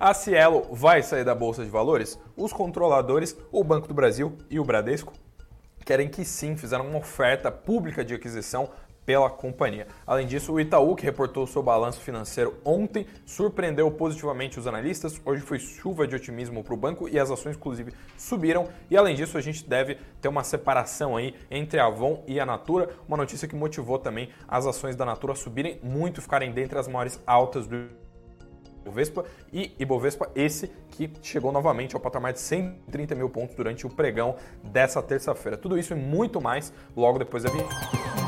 A 0.00 0.14
Cielo 0.14 0.66
vai 0.72 1.02
sair 1.02 1.24
da 1.24 1.34
Bolsa 1.34 1.62
de 1.62 1.68
Valores? 1.68 2.18
Os 2.34 2.54
controladores, 2.54 3.36
o 3.52 3.62
Banco 3.62 3.86
do 3.86 3.92
Brasil 3.92 4.38
e 4.48 4.58
o 4.58 4.64
Bradesco 4.64 5.12
querem 5.84 6.08
que 6.08 6.24
sim, 6.24 6.56
fizeram 6.56 6.88
uma 6.88 7.00
oferta 7.00 7.52
pública 7.52 8.02
de 8.02 8.14
aquisição 8.14 8.70
pela 9.04 9.28
companhia. 9.28 9.86
Além 10.06 10.26
disso, 10.26 10.54
o 10.54 10.58
Itaú, 10.58 10.96
que 10.96 11.04
reportou 11.04 11.46
seu 11.46 11.62
balanço 11.62 12.00
financeiro 12.00 12.56
ontem, 12.64 13.06
surpreendeu 13.26 13.90
positivamente 13.90 14.58
os 14.58 14.66
analistas. 14.66 15.20
Hoje 15.22 15.42
foi 15.42 15.58
chuva 15.58 16.08
de 16.08 16.16
otimismo 16.16 16.64
para 16.64 16.72
o 16.72 16.78
banco 16.78 17.06
e 17.06 17.18
as 17.18 17.30
ações, 17.30 17.56
inclusive, 17.56 17.92
subiram. 18.16 18.70
E 18.90 18.96
além 18.96 19.14
disso, 19.14 19.36
a 19.36 19.42
gente 19.42 19.68
deve 19.68 19.98
ter 20.18 20.28
uma 20.28 20.42
separação 20.42 21.14
aí 21.14 21.34
entre 21.50 21.78
a 21.78 21.84
Avon 21.84 22.24
e 22.26 22.40
a 22.40 22.46
Natura, 22.46 22.88
uma 23.06 23.18
notícia 23.18 23.46
que 23.46 23.54
motivou 23.54 23.98
também 23.98 24.30
as 24.48 24.64
ações 24.64 24.96
da 24.96 25.04
Natura 25.04 25.34
a 25.34 25.36
subirem 25.36 25.78
muito, 25.82 26.22
ficarem 26.22 26.52
dentre 26.52 26.78
as 26.78 26.88
maiores 26.88 27.20
altas 27.26 27.66
do 27.66 28.00
Ibovespa 28.90 29.24
e 29.52 29.72
Ibovespa 29.78 30.30
esse 30.34 30.70
que 30.90 31.10
chegou 31.22 31.52
novamente 31.52 31.94
ao 31.94 32.00
patamar 32.00 32.32
de 32.32 32.40
130 32.40 33.14
mil 33.14 33.30
pontos 33.30 33.54
durante 33.54 33.86
o 33.86 33.90
pregão 33.90 34.34
dessa 34.62 35.00
terça-feira. 35.00 35.56
Tudo 35.56 35.78
isso 35.78 35.92
e 35.92 35.96
muito 35.96 36.40
mais 36.40 36.72
logo 36.96 37.18
depois 37.18 37.44
da 37.44 37.50
vinheta. 37.50 38.19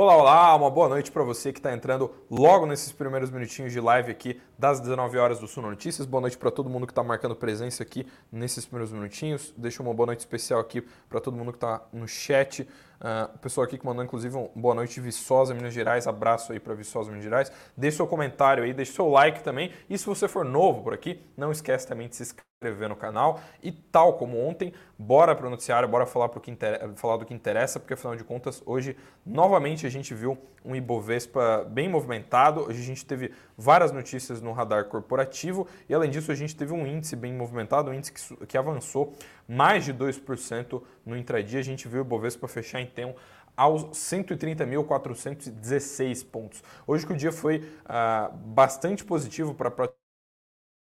Olá, 0.00 0.16
olá, 0.16 0.54
uma 0.54 0.70
boa 0.70 0.88
noite 0.88 1.10
para 1.10 1.24
você 1.24 1.52
que 1.52 1.58
está 1.58 1.74
entrando 1.74 2.14
logo 2.30 2.66
nesses 2.66 2.92
primeiros 2.92 3.32
minutinhos 3.32 3.72
de 3.72 3.80
live 3.80 4.12
aqui 4.12 4.40
das 4.56 4.78
19 4.78 5.18
horas 5.18 5.40
do 5.40 5.48
Suno 5.48 5.70
Notícias. 5.70 6.06
Boa 6.06 6.20
noite 6.20 6.38
para 6.38 6.52
todo 6.52 6.70
mundo 6.70 6.86
que 6.86 6.92
está 6.92 7.02
marcando 7.02 7.34
presença 7.34 7.82
aqui 7.82 8.06
nesses 8.30 8.64
primeiros 8.64 8.92
minutinhos. 8.92 9.52
Deixa 9.56 9.82
uma 9.82 9.92
boa 9.92 10.06
noite 10.06 10.20
especial 10.20 10.60
aqui 10.60 10.82
para 11.08 11.20
todo 11.20 11.36
mundo 11.36 11.50
que 11.50 11.56
está 11.56 11.82
no 11.92 12.06
chat. 12.06 12.64
Uh, 13.00 13.32
o 13.32 13.38
pessoal 13.38 13.64
aqui 13.64 13.78
que 13.78 13.86
mandou, 13.86 14.04
inclusive, 14.04 14.36
um 14.36 14.50
boa 14.56 14.74
noite, 14.74 15.00
Viçosa, 15.00 15.54
Minas 15.54 15.72
Gerais. 15.72 16.06
Abraço 16.06 16.52
aí 16.52 16.58
para 16.58 16.74
Viçosa, 16.74 17.10
Minas 17.10 17.24
Gerais. 17.24 17.52
Deixe 17.76 17.96
seu 17.96 18.06
comentário 18.06 18.64
aí, 18.64 18.72
deixe 18.72 18.92
seu 18.92 19.08
like 19.08 19.42
também. 19.42 19.72
E 19.88 19.96
se 19.96 20.04
você 20.04 20.26
for 20.26 20.44
novo 20.44 20.82
por 20.82 20.92
aqui, 20.92 21.20
não 21.36 21.52
esquece 21.52 21.86
também 21.86 22.08
de 22.08 22.16
se 22.16 22.24
inscrever 22.24 22.88
no 22.88 22.96
canal. 22.96 23.40
E 23.62 23.70
tal 23.70 24.14
como 24.14 24.36
ontem, 24.44 24.72
bora 24.98 25.32
para 25.36 25.46
o 25.46 25.50
noticiário, 25.50 25.88
bora 25.88 26.06
falar, 26.06 26.28
pro 26.28 26.40
que 26.40 26.56
falar 26.96 27.18
do 27.18 27.24
que 27.24 27.32
interessa, 27.32 27.78
porque 27.78 27.94
afinal 27.94 28.16
de 28.16 28.24
contas, 28.24 28.60
hoje, 28.66 28.96
novamente, 29.24 29.86
a 29.86 29.90
gente 29.90 30.12
viu 30.12 30.36
um 30.64 30.74
Ibovespa 30.74 31.64
bem 31.70 31.88
movimentado. 31.88 32.62
Hoje 32.62 32.80
a 32.80 32.84
gente 32.84 33.06
teve 33.06 33.32
várias 33.56 33.92
notícias 33.92 34.42
no 34.42 34.50
radar 34.52 34.86
corporativo 34.86 35.68
e, 35.88 35.94
além 35.94 36.10
disso, 36.10 36.32
a 36.32 36.34
gente 36.34 36.56
teve 36.56 36.72
um 36.72 36.84
índice 36.84 37.14
bem 37.14 37.32
movimentado, 37.32 37.92
um 37.92 37.94
índice 37.94 38.12
que, 38.12 38.46
que 38.46 38.58
avançou 38.58 39.14
mais 39.48 39.84
de 39.84 39.94
2% 39.94 40.82
no 41.06 41.16
intradia. 41.16 41.58
A 41.58 41.62
gente 41.62 41.88
viu 41.88 42.02
o 42.02 42.04
Bovespa 42.04 42.46
fechar 42.46 42.82
então 42.82 43.16
aos 43.56 43.84
130.416 43.86 46.26
pontos. 46.26 46.62
Hoje 46.86 47.06
que 47.06 47.12
o 47.12 47.16
dia 47.16 47.32
foi 47.32 47.58
uh, 47.58 48.30
bastante 48.36 49.04
positivo 49.04 49.54
para 49.54 49.70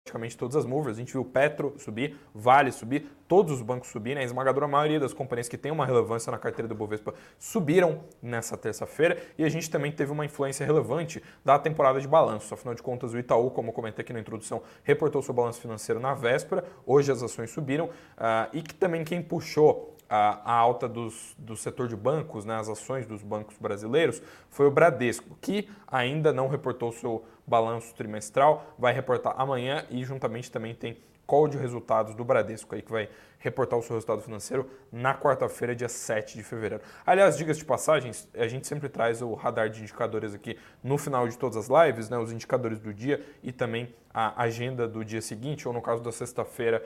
praticamente 0.07 0.37
todas 0.37 0.55
as 0.55 0.65
movers. 0.65 0.97
A 0.97 0.99
gente 0.99 1.11
viu 1.11 1.25
Petro 1.25 1.73
subir, 1.77 2.17
Vale 2.33 2.71
subir, 2.71 3.09
todos 3.27 3.51
os 3.51 3.61
bancos 3.61 3.89
subirem. 3.89 4.23
A 4.23 4.25
esmagadora 4.25 4.67
maioria 4.67 4.99
das 4.99 5.13
companhias 5.13 5.49
que 5.49 5.57
têm 5.57 5.71
uma 5.71 5.85
relevância 5.85 6.31
na 6.31 6.37
carteira 6.37 6.67
do 6.67 6.73
Bovespa 6.73 7.13
subiram 7.37 8.01
nessa 8.21 8.55
terça-feira. 8.55 9.17
E 9.37 9.43
a 9.43 9.49
gente 9.49 9.69
também 9.69 9.91
teve 9.91 10.11
uma 10.11 10.25
influência 10.25 10.65
relevante 10.65 11.21
da 11.43 11.59
temporada 11.59 11.99
de 11.99 12.07
balanço. 12.07 12.53
Afinal 12.53 12.73
de 12.73 12.81
contas, 12.81 13.13
o 13.13 13.19
Itaú, 13.19 13.51
como 13.51 13.69
eu 13.69 13.73
comentei 13.73 14.03
aqui 14.03 14.13
na 14.13 14.19
introdução, 14.19 14.61
reportou 14.83 15.21
seu 15.21 15.33
balanço 15.33 15.59
financeiro 15.59 15.99
na 15.99 16.13
véspera. 16.13 16.63
Hoje 16.85 17.11
as 17.11 17.21
ações 17.21 17.51
subiram. 17.51 17.85
Uh, 17.85 18.49
e 18.53 18.61
que 18.61 18.73
também 18.73 19.03
quem 19.03 19.21
puxou 19.21 19.96
a, 20.09 20.41
a, 20.43 20.53
alta 20.53 20.87
dos, 20.87 21.35
do 21.37 21.55
setor 21.55 21.87
de 21.87 21.95
bancos, 21.95 22.45
né, 22.45 22.55
as 22.55 22.69
ações 22.69 23.05
dos 23.05 23.21
bancos 23.21 23.57
brasileiros, 23.57 24.21
foi 24.49 24.67
o 24.67 24.71
Bradesco, 24.71 25.37
que 25.41 25.69
ainda 25.87 26.31
não 26.31 26.47
reportou 26.47 26.91
seu 26.91 27.25
balanço 27.45 27.93
trimestral, 27.95 28.65
vai 28.77 28.93
reportar 28.93 29.33
amanhã 29.37 29.85
e 29.89 30.03
juntamente 30.03 30.51
também 30.51 30.73
tem 30.73 30.97
call 31.27 31.47
de 31.47 31.57
resultados 31.57 32.15
do 32.15 32.23
Bradesco 32.23 32.73
aí 32.73 32.81
que 32.81 32.91
vai 32.91 33.09
reportar 33.37 33.77
o 33.77 33.83
seu 33.83 33.93
resultado 33.93 34.21
financeiro 34.21 34.67
na 34.91 35.13
quarta-feira, 35.13 35.75
dia 35.75 35.89
7 35.89 36.35
de 36.37 36.43
fevereiro. 36.43 36.83
Aliás, 37.05 37.37
dicas 37.37 37.57
de 37.57 37.65
passagens, 37.65 38.27
a 38.33 38.47
gente 38.47 38.65
sempre 38.65 38.89
traz 38.89 39.21
o 39.21 39.33
radar 39.33 39.69
de 39.69 39.81
indicadores 39.81 40.33
aqui 40.33 40.57
no 40.83 40.97
final 40.97 41.27
de 41.27 41.37
todas 41.37 41.57
as 41.57 41.67
lives, 41.67 42.09
né, 42.09 42.17
os 42.17 42.31
indicadores 42.31 42.79
do 42.79 42.93
dia 42.93 43.23
e 43.43 43.51
também 43.51 43.93
a 44.11 44.41
agenda 44.41 44.87
do 44.87 45.05
dia 45.05 45.21
seguinte, 45.21 45.67
ou 45.67 45.73
no 45.73 45.81
caso 45.81 46.01
da 46.01 46.11
sexta-feira, 46.11 46.83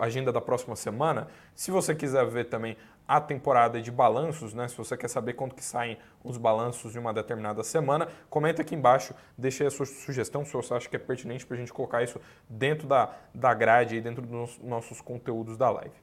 a 0.00 0.04
agenda 0.04 0.32
da 0.32 0.40
próxima 0.40 0.74
semana. 0.74 1.28
Se 1.54 1.70
você 1.70 1.94
quiser 1.94 2.26
ver 2.26 2.46
também 2.46 2.76
a 3.06 3.20
temporada 3.20 3.80
de 3.80 3.90
balanços, 3.90 4.54
né? 4.54 4.66
Se 4.68 4.76
você 4.76 4.96
quer 4.96 5.08
saber 5.08 5.34
quanto 5.34 5.54
que 5.54 5.64
saem 5.64 5.98
os 6.22 6.38
balanços 6.38 6.92
de 6.92 6.98
uma 6.98 7.12
determinada 7.12 7.62
semana, 7.62 8.08
comenta 8.30 8.62
aqui 8.62 8.74
embaixo, 8.74 9.14
deixa 9.36 9.64
aí 9.64 9.68
a 9.68 9.70
sua 9.70 9.86
sugestão, 9.86 10.44
se 10.44 10.52
você 10.52 10.74
acha 10.74 10.88
que 10.88 10.96
é 10.96 10.98
pertinente 10.98 11.44
para 11.44 11.56
a 11.56 11.60
gente 11.60 11.72
colocar 11.72 12.02
isso 12.02 12.20
dentro 12.48 12.88
da, 12.88 13.14
da 13.34 13.52
grade, 13.52 14.00
dentro 14.00 14.22
dos 14.22 14.58
nossos 14.58 15.00
conteúdos 15.00 15.56
da 15.56 15.70
live. 15.70 15.94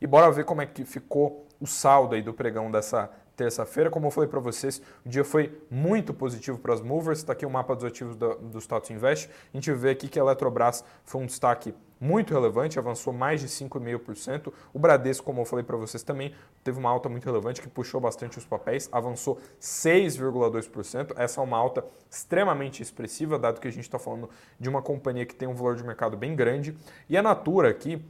E 0.00 0.06
bora 0.06 0.30
ver 0.30 0.44
como 0.44 0.60
é 0.60 0.66
que 0.66 0.84
ficou 0.84 1.46
o 1.60 1.66
saldo 1.66 2.14
aí 2.14 2.22
do 2.22 2.32
pregão 2.32 2.70
dessa 2.70 3.10
terça-feira. 3.36 3.88
Como 3.88 4.06
eu 4.06 4.10
falei 4.10 4.28
para 4.28 4.40
vocês, 4.40 4.82
o 5.04 5.08
dia 5.08 5.24
foi 5.24 5.58
muito 5.70 6.12
positivo 6.12 6.58
para 6.58 6.74
as 6.74 6.82
movers. 6.82 7.20
Está 7.20 7.32
aqui 7.32 7.46
o 7.46 7.50
mapa 7.50 7.74
dos 7.74 7.84
ativos 7.84 8.14
do, 8.14 8.34
do 8.34 8.58
Status 8.58 8.90
Invest. 8.90 9.30
A 9.52 9.56
gente 9.56 9.72
vê 9.72 9.90
aqui 9.90 10.08
que 10.08 10.18
a 10.18 10.22
Eletrobras 10.22 10.84
foi 11.04 11.22
um 11.22 11.26
destaque 11.26 11.74
muito 12.00 12.32
relevante, 12.32 12.78
avançou 12.78 13.12
mais 13.12 13.40
de 13.40 13.46
5,5%. 13.48 14.52
O 14.72 14.78
Bradesco, 14.78 15.26
como 15.26 15.42
eu 15.42 15.44
falei 15.44 15.64
para 15.64 15.76
vocês 15.76 16.02
também, 16.02 16.34
teve 16.64 16.78
uma 16.78 16.88
alta 16.88 17.08
muito 17.08 17.26
relevante 17.26 17.60
que 17.60 17.68
puxou 17.68 18.00
bastante 18.00 18.38
os 18.38 18.44
papéis, 18.44 18.88
avançou 18.90 19.38
6,2%. 19.60 21.12
Essa 21.16 21.40
é 21.40 21.44
uma 21.44 21.58
alta 21.58 21.84
extremamente 22.10 22.82
expressiva, 22.82 23.38
dado 23.38 23.60
que 23.60 23.68
a 23.68 23.70
gente 23.70 23.84
está 23.84 23.98
falando 23.98 24.30
de 24.58 24.68
uma 24.68 24.80
companhia 24.80 25.26
que 25.26 25.34
tem 25.34 25.46
um 25.46 25.54
valor 25.54 25.76
de 25.76 25.84
mercado 25.84 26.16
bem 26.16 26.34
grande. 26.34 26.74
E 27.08 27.16
a 27.16 27.22
Natura 27.22 27.68
aqui, 27.68 28.02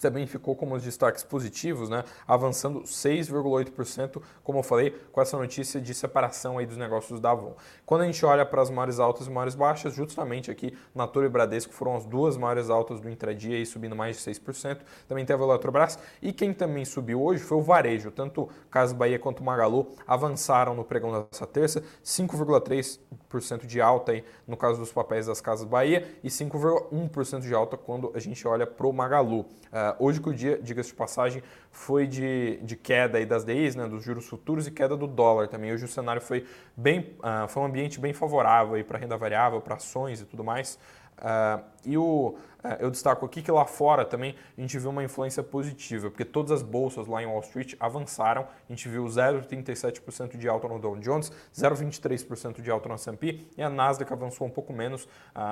também 0.00 0.26
ficou 0.26 0.54
como 0.54 0.74
os 0.74 0.82
destaques 0.82 1.22
positivos, 1.22 1.88
né? 1.88 2.04
avançando 2.26 2.82
6,8%, 2.82 4.22
como 4.42 4.58
eu 4.58 4.62
falei, 4.62 4.90
com 5.12 5.20
essa 5.20 5.36
notícia 5.36 5.80
de 5.80 5.94
separação 5.94 6.58
aí 6.58 6.66
dos 6.66 6.76
negócios 6.76 7.20
da 7.20 7.30
Avon. 7.30 7.54
Quando 7.84 8.02
a 8.02 8.06
gente 8.06 8.24
olha 8.24 8.44
para 8.44 8.62
as 8.62 8.70
maiores 8.70 8.98
altas 8.98 9.26
e 9.26 9.30
maiores 9.30 9.54
baixas, 9.54 9.94
justamente 9.94 10.50
aqui, 10.50 10.76
Natura 10.94 11.26
e 11.26 11.28
Bradesco 11.28 11.72
foram 11.72 11.96
as 11.96 12.04
duas 12.04 12.36
maiores 12.36 12.70
altas 12.70 13.00
do 13.00 13.08
intradia, 13.08 13.56
aí, 13.56 13.66
subindo 13.66 13.96
mais 13.96 14.16
de 14.16 14.30
6%. 14.30 14.80
Também 15.08 15.24
teve 15.24 15.42
a 15.42 15.46
Eletrobras. 15.46 15.98
E 16.20 16.32
quem 16.32 16.52
também 16.52 16.84
subiu 16.84 17.22
hoje 17.22 17.42
foi 17.42 17.58
o 17.58 17.62
Varejo. 17.62 18.10
Tanto 18.10 18.48
Casa 18.70 18.94
Bahia 18.94 19.18
quanto 19.18 19.42
Magalu 19.42 19.88
avançaram 20.06 20.74
no 20.74 20.84
pregão 20.84 21.26
dessa 21.30 21.46
terça, 21.46 21.82
5,3% 22.04 23.66
de 23.66 23.80
alta 23.80 24.12
aí, 24.12 24.24
no 24.46 24.56
caso 24.56 24.78
dos 24.78 24.92
papéis 24.92 25.26
das 25.26 25.40
Casas 25.40 25.66
Bahia 25.66 26.06
e 26.22 26.28
5,1% 26.28 27.40
de 27.40 27.54
alta 27.54 27.76
quando 27.76 28.12
a 28.14 28.18
gente 28.18 28.46
olha 28.46 28.66
para 28.66 28.86
o 28.86 28.92
Magalu. 28.92 29.40
Uh, 29.40 29.46
Uh, 29.86 30.04
hoje 30.04 30.20
que 30.20 30.28
o 30.28 30.34
dia, 30.34 30.58
diga-se 30.60 30.90
de 30.90 30.94
passagem, 30.94 31.42
foi 31.70 32.06
de, 32.06 32.58
de 32.62 32.76
queda 32.76 33.18
aí 33.18 33.26
das 33.26 33.44
DIs, 33.44 33.76
né, 33.76 33.86
dos 33.86 34.02
juros 34.02 34.26
futuros 34.26 34.66
e 34.66 34.70
queda 34.70 34.96
do 34.96 35.06
dólar 35.06 35.48
também. 35.48 35.72
Hoje 35.72 35.84
o 35.84 35.88
cenário 35.88 36.20
foi 36.20 36.46
bem, 36.76 37.16
uh, 37.20 37.46
foi 37.48 37.62
um 37.62 37.66
ambiente 37.66 38.00
bem 38.00 38.12
favorável 38.12 38.82
para 38.84 38.98
renda 38.98 39.16
variável, 39.16 39.60
para 39.60 39.76
ações 39.76 40.20
e 40.20 40.24
tudo 40.24 40.42
mais. 40.42 40.78
Uh, 41.16 41.64
e 41.84 41.96
o, 41.96 42.36
eu 42.78 42.90
destaco 42.90 43.24
aqui 43.24 43.40
que 43.40 43.50
lá 43.50 43.64
fora 43.64 44.04
também 44.04 44.34
a 44.56 44.60
gente 44.60 44.78
viu 44.78 44.90
uma 44.90 45.02
influência 45.02 45.42
positiva, 45.42 46.10
porque 46.10 46.26
todas 46.26 46.50
as 46.50 46.62
bolsas 46.62 47.06
lá 47.06 47.22
em 47.22 47.26
Wall 47.26 47.40
Street 47.40 47.74
avançaram. 47.80 48.42
A 48.42 48.72
gente 48.72 48.88
viu 48.88 49.04
0,37% 49.04 50.36
de 50.36 50.48
alta 50.48 50.68
no 50.68 50.78
Dow 50.78 50.96
Jones, 50.96 51.32
0,23% 51.54 52.60
de 52.60 52.70
alta 52.70 52.88
no 52.88 52.96
S&P 52.96 53.46
e 53.56 53.62
a 53.62 53.70
Nasdaq 53.70 54.12
avançou 54.12 54.46
um 54.46 54.50
pouco 54.50 54.72
menos, 54.72 55.08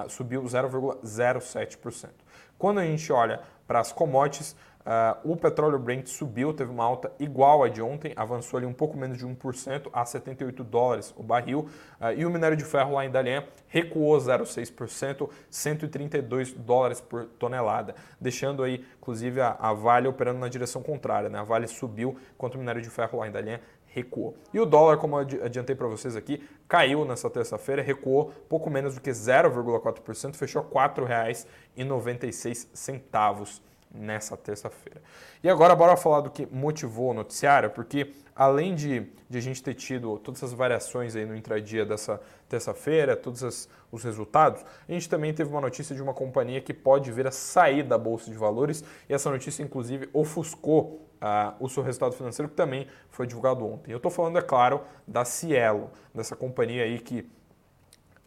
subiu 0.08 0.43
0,07%. 0.43 2.11
Quando 2.58 2.81
a 2.81 2.85
gente 2.85 3.12
olha 3.12 3.41
para 3.66 3.81
as 3.81 3.93
commodities, 3.93 4.55
uh, 4.81 5.19
o 5.25 5.37
petróleo 5.37 5.78
Brent 5.78 6.06
subiu, 6.06 6.52
teve 6.52 6.70
uma 6.70 6.84
alta 6.84 7.11
igual 7.19 7.62
a 7.62 7.69
de 7.69 7.81
ontem, 7.81 8.12
avançou 8.16 8.58
ali 8.58 8.66
um 8.66 8.72
pouco 8.72 8.96
menos 8.96 9.19
de 9.19 9.26
1% 9.26 9.88
a 9.93 10.05
78 10.05 10.62
dólares 10.64 11.14
o 11.16 11.22
barril. 11.22 11.69
Uh, 12.00 12.12
e 12.16 12.26
o 12.26 12.31
minério 12.31 12.56
de 12.56 12.64
ferro 12.64 12.94
lá 12.94 13.05
em 13.05 13.11
Dalian 13.11 13.44
recuou 13.69 14.16
0,6%, 14.19 15.28
132 15.50 16.52
dólares 16.52 17.00
por 17.00 17.25
tonelada, 17.38 17.94
deixando 18.20 18.62
aí, 18.62 18.84
inclusive, 18.99 19.40
a, 19.40 19.56
a 19.58 19.72
Vale 19.72 20.08
operando 20.08 20.38
na 20.38 20.49
direção 20.49 20.82
contrária. 20.82 21.28
Né? 21.28 21.38
A 21.38 21.43
Vale 21.44 21.67
subiu, 21.67 22.17
enquanto 22.34 22.56
o 22.56 22.58
minério 22.58 22.82
de 22.82 22.90
ferro 22.90 23.19
lá 23.19 23.26
em 23.26 23.31
Dalian 23.31 23.60
recuou. 23.94 24.35
E 24.52 24.58
o 24.58 24.67
dólar, 24.67 24.96
como 24.96 25.20
eu 25.20 25.44
adiantei 25.44 25.76
para 25.76 25.87
vocês 25.87 26.17
aqui, 26.17 26.43
caiu 26.69 27.05
nessa 27.05 27.31
terça-feira, 27.31 27.81
recuou 27.81 28.32
pouco 28.49 28.69
menos 28.69 28.96
do 28.96 29.00
que 29.00 29.11
0,4%, 29.11 30.35
fechou 30.35 30.62
R$ 30.62 30.69
4,96 30.69 33.61
nessa 33.94 34.37
terça-feira. 34.37 35.00
E 35.43 35.49
agora 35.49 35.75
bora 35.76 35.96
falar 35.96 36.20
do 36.23 36.31
que 36.31 36.46
motivou 36.46 37.12
o 37.12 37.14
noticiário, 37.14 37.70
porque 37.70 38.12
além 38.34 38.75
de, 38.75 39.06
de 39.28 39.38
a 39.38 39.40
gente 39.40 39.62
ter 39.62 39.75
tido 39.75 40.19
todas 40.19 40.42
essas 40.42 40.52
variações 40.52 41.14
aí 41.14 41.25
no 41.25 41.36
intradia 41.36 41.84
dessa 41.84 42.20
terça-feira, 42.48 43.16
todos 43.16 43.44
as, 43.44 43.69
os 43.92 44.02
resultados, 44.02 44.64
a 44.88 44.92
gente 44.92 45.08
também 45.08 45.32
teve 45.32 45.50
uma 45.50 45.60
notícia 45.60 45.94
de 45.94 46.02
uma 46.02 46.12
companhia 46.12 46.60
que 46.60 46.75
pode 46.75 47.10
vir 47.12 47.26
a 47.26 47.31
sair 47.31 47.82
da 47.82 47.96
Bolsa 47.96 48.31
de 48.31 48.36
Valores, 48.36 48.82
e 49.08 49.14
essa 49.14 49.31
notícia 49.31 49.62
inclusive 49.62 50.08
ofuscou 50.12 51.00
Uh, 51.14 51.54
o 51.58 51.70
seu 51.70 51.82
resultado 51.82 52.12
financeiro, 52.12 52.50
que 52.50 52.56
também 52.56 52.86
foi 53.08 53.26
divulgado 53.26 53.64
ontem. 53.66 53.90
Eu 53.90 53.96
estou 53.96 54.10
falando, 54.10 54.36
é 54.36 54.42
claro, 54.42 54.82
da 55.08 55.25
Cielo, 55.25 55.90
dessa 56.12 56.36
companhia 56.36 56.82
aí 56.82 56.98
que 56.98 57.26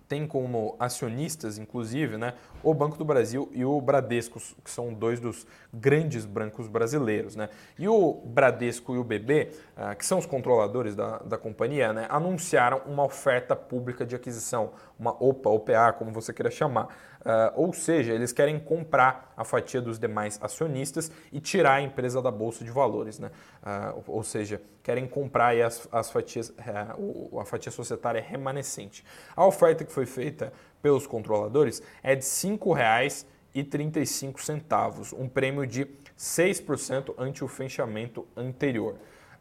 tem 0.07 0.25
como 0.25 0.75
acionistas, 0.79 1.59
inclusive, 1.59 2.17
né, 2.17 2.33
o 2.63 2.73
Banco 2.73 2.97
do 2.97 3.05
Brasil 3.05 3.49
e 3.53 3.63
o 3.63 3.79
Bradesco, 3.79 4.39
que 4.63 4.69
são 4.69 4.93
dois 4.93 5.19
dos 5.19 5.45
grandes 5.73 6.25
bancos 6.25 6.67
brasileiros. 6.67 7.35
Né? 7.35 7.49
E 7.77 7.87
o 7.87 8.13
Bradesco 8.25 8.95
e 8.95 8.97
o 8.97 9.03
BB, 9.03 9.51
ah, 9.75 9.95
que 9.95 10.05
são 10.05 10.17
os 10.17 10.25
controladores 10.25 10.95
da, 10.95 11.19
da 11.19 11.37
companhia, 11.37 11.93
né, 11.93 12.07
anunciaram 12.09 12.81
uma 12.85 13.03
oferta 13.03 13.55
pública 13.55 14.05
de 14.05 14.15
aquisição, 14.15 14.71
uma 14.99 15.11
OPA, 15.23 15.49
OPA, 15.49 15.93
como 15.93 16.11
você 16.11 16.33
queira 16.33 16.51
chamar. 16.51 16.87
Uh, 17.27 17.51
ou 17.55 17.73
seja, 17.73 18.13
eles 18.13 18.31
querem 18.31 18.57
comprar 18.57 19.33
a 19.35 19.43
fatia 19.43 19.81
dos 19.81 19.99
demais 19.99 20.39
acionistas 20.41 21.11
e 21.29 21.41
tirar 21.41 21.73
a 21.73 21.81
empresa 21.81 22.21
da 22.21 22.31
bolsa 22.31 22.63
de 22.63 22.71
valores, 22.71 23.19
né? 23.19 23.31
Uh, 23.61 24.03
ou 24.07 24.23
seja, 24.23 24.61
querem 24.81 25.05
comprar 25.05 25.53
as, 25.59 25.89
as 25.91 26.09
fatias, 26.09 26.49
uh, 26.49 27.37
a 27.37 27.43
fatia 27.43 27.69
societária 27.69 28.21
remanescente. 28.21 29.03
A 29.35 29.45
oferta 29.45 29.83
que 29.83 29.91
foi 29.91 30.05
feita 30.05 30.53
pelos 30.81 31.07
controladores 31.07 31.81
é 32.03 32.15
de 32.15 32.25
R$ 32.25 32.31
5,35, 32.31 35.17
um 35.17 35.27
prêmio 35.27 35.65
de 35.65 35.87
6% 36.17 37.13
ante 37.17 37.43
o 37.43 37.47
fechamento 37.47 38.27
anterior. 38.35 38.95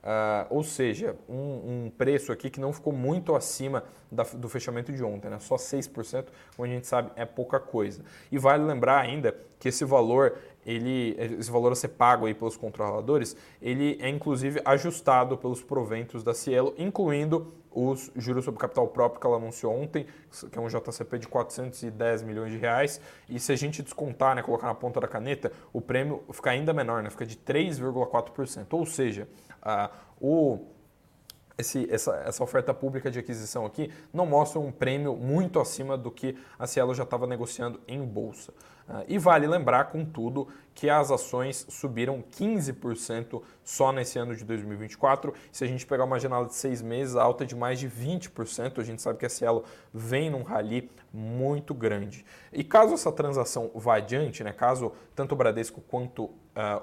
Uh, 0.07 0.47
ou 0.51 0.63
seja, 0.63 1.17
um, 1.29 1.87
um, 1.87 1.91
preço 1.91 2.31
aqui 2.31 2.49
que 2.49 2.61
não 2.61 2.73
ficou 2.73 2.93
muito 2.93 3.35
acima 3.35 3.83
da, 4.11 4.23
do 4.23 4.49
fechamento 4.49 4.93
de 4.93 5.03
ontem, 5.03 5.29
né? 5.29 5.41
só 5.41 5.57
6%, 5.57 6.27
como 6.57 6.65
a 6.65 6.73
gente 6.73 6.87
sabe, 6.87 7.11
é 7.17 7.25
pouca 7.25 7.59
coisa. 7.59 8.05
E 8.31 8.39
vale 8.39 8.63
lembrar 8.63 9.01
ainda 9.01 9.37
que 9.59 9.69
esse 9.69 9.85
valor, 9.85 10.39
ele, 10.67 11.17
esse 11.39 11.51
valor 11.51 11.71
a 11.71 11.77
ser 11.77 11.89
pago 11.89 12.27
aí 12.27 12.35
pelos 12.35 12.57
controladores, 12.57 13.37
ele 13.63 13.97
é 14.01 14.09
inclusive 14.09 14.61
ajustado 14.65 15.39
pelos 15.39 15.63
proventos 15.63 16.25
da 16.25 16.35
Cielo, 16.35 16.75
incluindo 16.77 17.55
os 17.71 18.11
juros 18.17 18.45
sobre 18.45 18.59
capital 18.59 18.89
próprio 18.89 19.21
que 19.21 19.27
ela 19.27 19.37
anunciou 19.37 19.73
ontem, 19.73 20.07
que 20.51 20.59
é 20.59 20.61
um 20.61 20.67
JCP 20.67 21.19
de 21.19 21.29
410 21.29 22.23
milhões 22.23 22.51
de 22.51 22.57
reais. 22.57 23.01
E 23.29 23.39
se 23.39 23.53
a 23.53 23.57
gente 23.57 23.83
descontar, 23.83 24.35
né, 24.35 24.43
colocar 24.43 24.67
na 24.67 24.75
ponta 24.75 24.99
da 24.99 25.07
caneta, 25.07 25.53
o 25.73 25.81
prêmio 25.81 26.25
fica 26.33 26.51
ainda 26.51 26.73
menor, 26.73 27.03
né, 27.03 27.11
fica 27.11 27.27
de 27.27 27.37
3,4%. 27.37 28.67
Ou 28.73 28.87
seja, 28.87 29.29
ah, 29.63 29.91
o, 30.19 30.65
esse, 31.59 31.87
essa, 31.91 32.17
essa, 32.17 32.43
oferta 32.43 32.73
pública 32.73 33.11
de 33.11 33.19
aquisição 33.19 33.67
aqui 33.67 33.93
não 34.13 34.25
mostra 34.25 34.59
um 34.59 34.73
prêmio 34.73 35.15
muito 35.15 35.61
acima 35.61 35.99
do 35.99 36.11
que 36.11 36.37
a 36.59 36.67
Cielo 36.67 36.95
já 36.95 37.03
estava 37.03 37.27
negociando 37.27 37.79
em 37.87 38.03
bolsa. 38.03 38.55
Uh, 38.89 39.05
e 39.09 39.19
vale 39.19 39.47
lembrar, 39.47 39.87
contudo, 39.87 40.49
que 40.75 40.89
as 40.91 41.11
ações 41.11 41.67
subiram 41.69 42.23
15% 42.23 43.43
só 43.65 43.91
nesse 43.91 44.19
ano 44.19 44.37
de 44.37 44.45
2024. 44.45 45.33
Se 45.51 45.65
a 45.65 45.67
gente 45.67 45.87
pegar 45.87 46.05
uma 46.05 46.21
janela 46.21 46.47
de 46.47 46.55
seis 46.55 46.83
meses, 46.83 47.17
alta 47.17 47.45
de 47.45 47.57
mais 47.57 47.81
de 47.81 47.89
20%, 47.89 48.79
a 48.79 48.85
gente 48.85 49.03
sabe 49.03 49.19
que 49.19 49.27
a 49.27 49.29
Cielo 49.29 49.65
vem 49.93 50.31
num 50.31 50.43
rally 50.43 50.91
muito 51.13 51.73
grande. 51.73 52.25
E 52.53 52.63
caso 52.63 52.95
essa 52.95 53.11
transação 53.11 53.71
vá 53.75 53.97
adiante, 53.97 54.45
né, 54.45 54.53
caso 54.53 54.93
tanto 55.15 55.33
o 55.33 55.37
Bradesco 55.37 55.81
quanto 55.81 56.25
uh, 56.25 56.35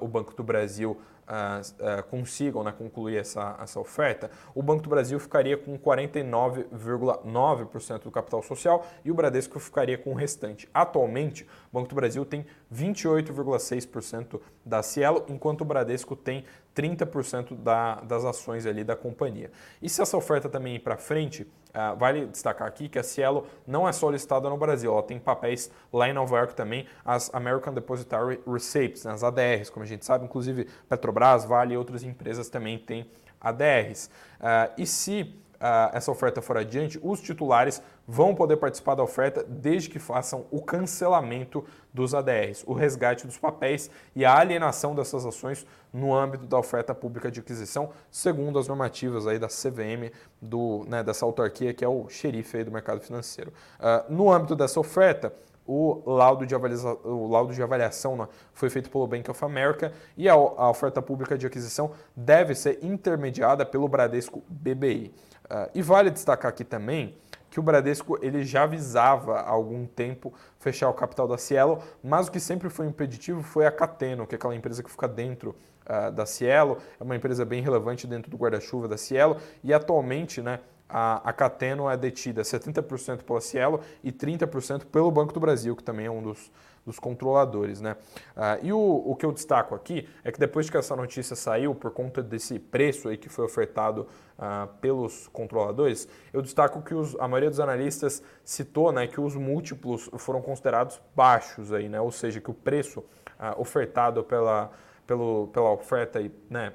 o 0.02 0.08
Banco 0.08 0.36
do 0.36 0.44
Brasil 0.44 1.00
uh, 1.28 2.04
consigam 2.10 2.64
né, 2.64 2.72
concluir 2.72 3.18
essa, 3.18 3.58
essa 3.62 3.80
oferta, 3.80 4.32
o 4.54 4.62
Banco 4.62 4.84
do 4.84 4.90
Brasil 4.90 5.20
ficaria 5.20 5.58
com 5.58 5.76
49,9% 5.78 8.04
do 8.04 8.12
capital 8.12 8.44
social 8.44 8.86
e 9.04 9.12
o 9.12 9.14
Bradesco 9.14 9.60
ficaria 9.60 9.98
com 9.98 10.12
o 10.12 10.16
restante. 10.16 10.70
Atualmente, 10.74 11.44
o 11.72 11.74
Banco 11.74 11.90
do 11.90 11.96
Brasil 11.96 12.26
tem 12.26 12.46
28,6% 12.74 14.40
da 14.66 14.82
Cielo, 14.84 15.26
enquanto 15.28 15.62
o 15.62 15.66
Bradesco 15.66 16.16
tem 16.16 16.46
30% 16.76 17.56
da, 17.56 18.02
das 18.02 18.26
ações 18.26 18.66
ali 18.66 18.84
da 18.84 18.96
companhia. 18.96 19.52
E 19.82 19.90
se 19.90 20.02
essa 20.02 20.18
oferta 20.18 20.50
também 20.50 20.76
ir 20.76 20.80
para 20.80 20.98
frente, 20.98 21.48
uh, 21.74 21.96
vale 21.98 22.26
destacar 22.28 22.68
aqui 22.68 22.88
que 22.88 23.00
a 23.00 23.04
Cielo 23.04 23.48
não 23.66 23.88
é 23.88 23.92
só 23.92 24.10
listada 24.10 24.50
no 24.50 24.58
Brasil, 24.58 24.92
ela 24.92 25.04
tem 25.04 25.20
papéis 25.20 25.72
lá 25.92 26.08
em 26.08 26.14
Nova 26.14 26.38
York 26.38 26.56
também, 26.56 26.88
as 27.04 27.34
American 27.34 27.74
Depository 27.74 28.40
Receipts, 28.48 29.06
né, 29.06 29.12
as 29.12 29.24
ADRs, 29.24 29.70
como 29.70 29.84
a 29.84 29.88
gente 29.88 30.06
sabe, 30.06 30.26
inclusive 30.26 30.68
Petrobras, 30.88 31.46
Vale 31.46 31.74
e 31.74 31.78
outras 31.78 32.04
empresas 32.04 32.50
também 32.50 32.78
têm 32.78 33.10
ADRs. 33.42 34.10
Uh, 34.40 34.74
e 34.78 34.86
se 34.86 35.22
uh, 35.56 35.96
essa 35.96 36.12
oferta 36.12 36.42
for 36.42 36.58
adiante, 36.58 37.00
os 37.02 37.22
titulares 37.22 37.82
vão 38.08 38.36
poder 38.36 38.58
participar 38.58 38.96
da 38.96 39.04
oferta 39.04 39.46
desde 39.48 39.90
que 39.90 40.00
façam 40.00 40.46
o 40.52 40.62
cancelamento 40.62 41.64
dos 41.94 42.14
ADRs, 42.14 42.64
o 42.66 42.74
resgate 42.74 43.26
dos 43.26 43.38
papéis 43.38 43.90
e 44.16 44.26
a 44.26 44.38
alienação 44.38 44.94
dessas 44.96 45.26
ações 45.26 45.66
no 45.92 46.14
âmbito 46.14 46.46
da 46.46 46.58
oferta 46.58 46.94
pública 46.94 47.32
de 47.32 47.40
aquisição, 47.40 47.92
segundo 48.12 48.58
as 48.58 48.68
normativas 48.68 49.28
aí 49.28 49.38
da 49.38 49.48
CVM, 49.48 50.12
do, 50.42 50.86
né, 50.88 51.04
dessa 51.04 51.26
autarquia 51.26 51.74
que 51.74 51.86
é 51.86 51.88
o 51.88 52.10
xerife 52.10 52.64
do 52.64 52.72
mercado 52.72 53.00
financeiro. 53.00 53.54
Uh, 53.80 54.12
no 54.12 54.32
âmbito 54.32 54.56
dessa 54.56 54.80
oferta, 54.80 55.32
o 55.66 56.02
laudo 56.06 56.46
de, 56.46 56.54
avaliação, 56.54 57.00
o 57.06 57.28
laudo 57.28 57.54
de 57.54 57.64
avaliação 57.64 58.18
né, 58.18 58.28
foi 58.54 58.70
feito 58.70 58.90
pelo 58.90 59.08
Bank 59.08 59.30
of 59.32 59.46
America 59.46 59.94
e 60.18 60.28
a, 60.28 60.34
a, 60.34 60.70
oferta 60.70 61.02
pública 61.02 61.38
de 61.38 61.48
aquisição 61.48 61.92
deve 62.16 62.54
ser 62.54 62.80
intermediada 62.84 63.66
pelo 63.66 63.88
Bradesco 63.88 64.44
BBI. 64.50 65.14
Uh, 65.46 65.70
e 65.74 65.82
vale 65.82 66.10
destacar 66.10 66.50
aqui 66.50 66.66
também 66.66 67.16
que 67.54 67.60
o 67.60 67.64
Bradesco 67.64 68.18
ele 68.20 68.44
já 68.44 68.64
avisava 68.64 69.36
há 69.36 69.50
algum 69.52 69.86
tempo 69.86 70.34
fechar 70.58 70.90
o 70.90 70.94
capital 70.94 71.28
da 71.28 71.38
Cielo, 71.38 71.84
mas 72.04 72.28
o 72.28 72.32
que 72.32 72.40
sempre 72.40 72.68
foi 72.68 72.88
impeditivo 72.88 73.44
foi 73.44 73.68
a 73.68 73.72
Cateno, 73.72 74.26
que 74.26 74.34
é 74.34 74.38
aquela 74.38 74.56
empresa 74.56 74.82
que 74.82 74.90
fica 74.90 75.08
dentro 75.08 75.56
uh, 75.86 76.12
da 76.12 76.26
Cielo, 76.26 76.80
é 77.00 77.04
uma 77.04 77.16
empresa 77.16 77.46
bem 77.46 77.62
relevante 77.62 78.08
dentro 78.08 78.32
do 78.32 78.38
guarda-chuva 78.38 78.88
da 78.88 78.98
Cielo, 78.98 79.38
e 79.64 79.72
atualmente 79.72 80.42
né, 80.42 80.62
a, 80.88 81.30
a 81.30 81.34
Cateno 81.34 81.90
é 81.90 81.98
detida 81.98 82.42
70% 82.42 83.24
pela 83.24 83.42
Cielo 83.42 83.80
e 84.04 84.12
30% 84.12 84.86
pelo 84.86 85.10
Banco 85.12 85.34
do 85.34 85.40
Brasil, 85.40 85.76
que 85.76 85.84
também 85.84 86.06
é 86.06 86.12
um 86.12 86.22
dos, 86.22 86.52
dos 86.86 87.00
controladores. 87.00 87.82
Né? 87.82 87.96
Ah, 88.36 88.60
e 88.62 88.72
o, 88.72 88.80
o 88.80 89.16
que 89.16 89.26
eu 89.26 89.32
destaco 89.32 89.74
aqui 89.74 90.08
é 90.24 90.32
que 90.32 90.40
depois 90.40 90.70
que 90.70 90.78
essa 90.78 90.96
notícia 90.96 91.36
saiu, 91.36 91.74
por 91.74 91.92
conta 91.92 92.22
desse 92.22 92.60
preço 92.60 93.10
aí 93.10 93.18
que 93.18 93.30
foi 93.30 93.46
ofertado 93.46 94.08
ah, 94.38 94.68
pelos 94.82 95.28
controladores, 95.30 96.08
eu 96.32 96.42
destaco 96.42 96.82
que 96.82 96.94
os, 96.94 97.16
a 97.20 97.28
maioria 97.28 97.50
dos 97.50 97.60
analistas 97.60 98.22
citou 98.44 98.92
né, 98.92 99.08
que 99.08 99.20
os 99.20 99.36
múltiplos 99.36 100.10
foram 100.18 100.42
considerados 100.42 101.02
baixos, 101.16 101.72
aí, 101.72 101.90
né? 101.90 102.00
ou 102.00 102.12
seja, 102.12 102.40
que 102.40 102.52
o 102.52 102.54
preço 102.54 103.04
ah, 103.40 103.56
ofertado 103.58 104.24
pela, 104.24 104.72
pelo, 105.08 105.48
pela 105.48 105.72
oferta 105.72 106.20
aí, 106.20 106.32
né, 106.50 106.74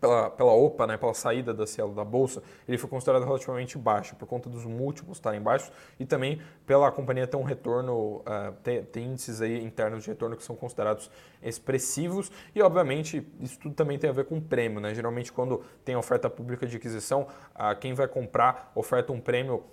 pela, 0.00 0.30
pela 0.30 0.52
OPA, 0.52 0.86
né, 0.86 0.96
pela 0.96 1.14
saída 1.14 1.54
da 1.54 1.66
Cielo 1.66 1.94
da 1.94 2.04
Bolsa, 2.04 2.42
ele 2.68 2.78
foi 2.78 2.88
considerado 2.88 3.24
relativamente 3.24 3.78
baixo, 3.78 4.14
por 4.16 4.26
conta 4.26 4.48
dos 4.48 4.64
múltiplos 4.64 5.18
estarem 5.18 5.40
baixos 5.40 5.72
e 5.98 6.04
também 6.04 6.40
pela 6.66 6.90
companhia 6.92 7.26
ter 7.26 7.36
um 7.36 7.42
retorno, 7.42 8.18
uh, 8.18 8.52
ter, 8.62 8.84
ter, 8.86 9.00
índices 9.00 9.40
aí 9.40 9.62
internos 9.62 10.04
de 10.04 10.10
retorno 10.10 10.36
que 10.36 10.42
são 10.42 10.56
considerados 10.56 11.10
expressivos 11.42 12.30
e, 12.54 12.62
obviamente, 12.62 13.26
isso 13.40 13.58
tudo 13.58 13.74
também 13.74 13.98
tem 13.98 14.10
a 14.10 14.12
ver 14.12 14.26
com 14.26 14.40
prêmio. 14.40 14.80
Né? 14.80 14.94
Geralmente, 14.94 15.32
quando 15.32 15.62
tem 15.84 15.96
oferta 15.96 16.28
pública 16.28 16.66
de 16.66 16.76
aquisição, 16.76 17.26
uh, 17.54 17.78
quem 17.78 17.94
vai 17.94 18.08
comprar 18.08 18.72
oferta 18.74 19.12
um 19.12 19.20
prêmio 19.20 19.64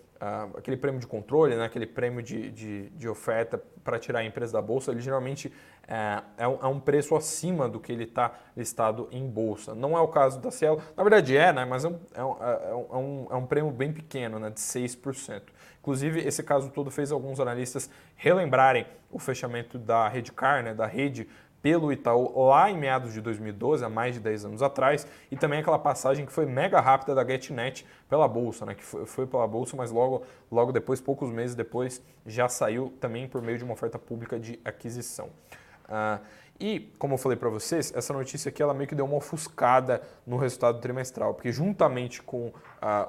Aquele 0.55 0.77
prêmio 0.77 0.99
de 0.99 1.07
controle, 1.07 1.55
né, 1.55 1.65
aquele 1.65 1.85
prêmio 1.85 2.21
de, 2.21 2.51
de, 2.51 2.89
de 2.89 3.09
oferta 3.09 3.61
para 3.83 3.99
tirar 3.99 4.19
a 4.19 4.23
empresa 4.23 4.53
da 4.53 4.61
bolsa, 4.61 4.91
ele 4.91 5.01
geralmente 5.01 5.51
é, 5.87 6.21
é, 6.37 6.47
um, 6.47 6.59
é 6.61 6.67
um 6.67 6.79
preço 6.79 7.15
acima 7.15 7.67
do 7.67 7.79
que 7.79 7.91
ele 7.91 8.05
está 8.05 8.33
listado 8.55 9.09
em 9.11 9.27
bolsa. 9.27 9.75
Não 9.75 9.97
é 9.97 9.99
o 9.99 10.07
caso 10.07 10.39
da 10.39 10.49
Cielo, 10.49 10.81
na 10.95 11.03
verdade 11.03 11.35
é, 11.35 11.51
né, 11.51 11.65
mas 11.65 11.83
é 11.83 11.89
um, 11.89 11.99
é 12.13 12.23
um, 12.23 12.35
é 12.41 12.95
um, 12.95 13.27
é 13.31 13.35
um 13.35 13.45
prêmio 13.45 13.71
bem 13.71 13.91
pequeno, 13.91 14.39
né, 14.39 14.49
de 14.49 14.59
6%. 14.59 15.41
Inclusive, 15.79 16.21
esse 16.21 16.41
caso 16.41 16.69
todo 16.69 16.89
fez 16.89 17.11
alguns 17.11 17.41
analistas 17.41 17.89
relembrarem 18.15 18.87
o 19.11 19.19
fechamento 19.19 19.77
da 19.77 20.07
Redcar, 20.07 20.63
né, 20.63 20.73
da 20.73 20.85
rede 20.85 21.27
pelo 21.63 21.93
Itaú 21.93 22.47
lá 22.49 22.69
em 22.69 22.77
meados 22.77 23.13
de 23.13 23.21
2012, 23.21 23.85
há 23.85 23.89
mais 23.89 24.15
de 24.15 24.19
10 24.19 24.45
anos 24.45 24.61
atrás, 24.61 25.07
e 25.31 25.37
também 25.37 25.59
aquela 25.59 25.79
passagem 25.79 26.25
que 26.25 26.31
foi 26.31 26.45
mega 26.45 26.81
rápida 26.81 27.15
da 27.15 27.25
GetNet 27.25 27.87
pela 28.09 28.27
bolsa, 28.27 28.65
né, 28.65 28.75
que 28.75 28.83
foi, 28.83 29.05
foi 29.05 29.25
pela 29.25 29.47
bolsa, 29.47 29.77
mas 29.77 29.89
logo, 29.89 30.23
logo 30.51 30.73
depois, 30.73 30.99
poucos 30.99 31.31
meses 31.31 31.55
depois, 31.55 32.03
já 32.25 32.49
saiu 32.49 32.93
também 32.99 33.29
por 33.29 33.41
meio 33.41 33.57
de 33.57 33.63
uma 33.63 33.73
oferta 33.73 33.97
pública 33.97 34.37
de 34.37 34.59
aquisição. 34.65 35.29
Uh, 35.85 36.19
E, 36.65 36.79
como 36.97 37.15
eu 37.15 37.17
falei 37.17 37.37
para 37.37 37.49
vocês, 37.49 37.91
essa 37.93 38.13
notícia 38.13 38.47
aqui 38.47 38.63
ela 38.63 38.73
meio 38.73 38.87
que 38.87 38.95
deu 38.95 39.03
uma 39.03 39.17
ofuscada 39.17 40.01
no 40.25 40.37
resultado 40.37 40.79
trimestral, 40.79 41.33
porque 41.33 41.51
juntamente 41.51 42.23
com 42.23 42.47
uh, 42.47 42.53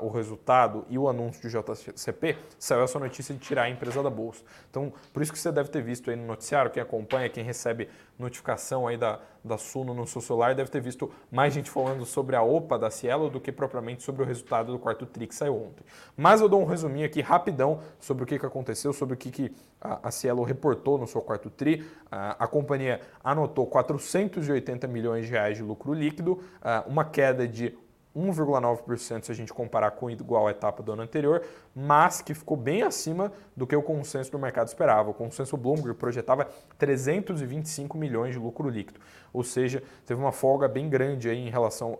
o 0.04 0.08
resultado 0.08 0.84
e 0.90 0.98
o 0.98 1.08
anúncio 1.08 1.40
de 1.40 1.56
JCP, 1.56 2.36
saiu 2.58 2.82
essa 2.82 2.98
notícia 2.98 3.32
de 3.32 3.38
tirar 3.38 3.62
a 3.62 3.70
empresa 3.70 4.02
da 4.02 4.10
bolsa. 4.10 4.42
Então, 4.68 4.92
por 5.12 5.22
isso 5.22 5.32
que 5.32 5.38
você 5.38 5.52
deve 5.52 5.68
ter 5.68 5.84
visto 5.84 6.10
aí 6.10 6.16
no 6.16 6.26
noticiário, 6.26 6.68
quem 6.68 6.82
acompanha, 6.82 7.28
quem 7.28 7.44
recebe 7.44 7.88
notificação 8.18 8.88
aí 8.88 8.96
da, 8.96 9.20
da 9.44 9.58
Suno 9.58 9.92
no 9.92 10.06
seu 10.06 10.22
celular, 10.22 10.54
deve 10.54 10.70
ter 10.70 10.80
visto 10.80 11.10
mais 11.30 11.52
gente 11.52 11.70
falando 11.70 12.06
sobre 12.06 12.34
a 12.34 12.42
OPA 12.42 12.78
da 12.78 12.90
Cielo 12.90 13.28
do 13.28 13.38
que 13.38 13.52
propriamente 13.52 14.02
sobre 14.02 14.22
o 14.22 14.24
resultado 14.24 14.72
do 14.72 14.78
quarto 14.78 15.04
TRI 15.04 15.26
que 15.26 15.34
saiu 15.34 15.54
ontem. 15.54 15.84
Mas 16.16 16.40
eu 16.40 16.48
dou 16.48 16.62
um 16.62 16.64
resuminho 16.64 17.04
aqui 17.04 17.20
rapidão 17.20 17.80
sobre 18.00 18.24
o 18.24 18.26
que, 18.26 18.38
que 18.38 18.46
aconteceu, 18.46 18.92
sobre 18.92 19.14
o 19.14 19.16
que, 19.18 19.30
que 19.30 19.54
a, 19.80 20.10
Cielo 20.10 20.42
reportou 20.42 20.96
no 20.96 21.06
seu 21.06 21.20
quarto 21.20 21.50
TRI. 21.50 21.84
A 22.10 22.46
companhia 22.46 23.02
anotou 23.22 23.66
480 23.66 24.86
milhões 24.88 25.26
de 25.26 25.32
reais 25.32 25.58
de 25.58 25.62
lucro 25.62 25.92
líquido, 25.92 26.42
uma 26.86 27.04
queda 27.04 27.46
de 27.46 27.76
1,9% 28.16 29.24
se 29.24 29.32
a 29.32 29.34
gente 29.34 29.52
comparar 29.52 29.90
com 29.92 30.08
igual 30.10 30.48
etapa 30.48 30.82
do 30.82 30.92
ano 30.92 31.02
anterior, 31.02 31.42
mas 31.74 32.22
que 32.22 32.32
ficou 32.32 32.56
bem 32.56 32.82
acima 32.82 33.32
do 33.56 33.66
que 33.66 33.74
o 33.74 33.82
consenso 33.82 34.30
do 34.30 34.38
mercado 34.38 34.68
esperava. 34.68 35.10
O 35.10 35.14
consenso 35.14 35.56
Bloomberg 35.56 35.98
projetava 35.98 36.48
325 36.78 37.98
milhões 37.98 38.32
de 38.32 38.38
lucro 38.38 38.68
líquido, 38.68 39.00
ou 39.32 39.42
seja, 39.42 39.82
teve 40.06 40.20
uma 40.20 40.32
folga 40.32 40.68
bem 40.68 40.88
grande 40.88 41.28
aí 41.28 41.38
em 41.38 41.50
relação 41.50 41.98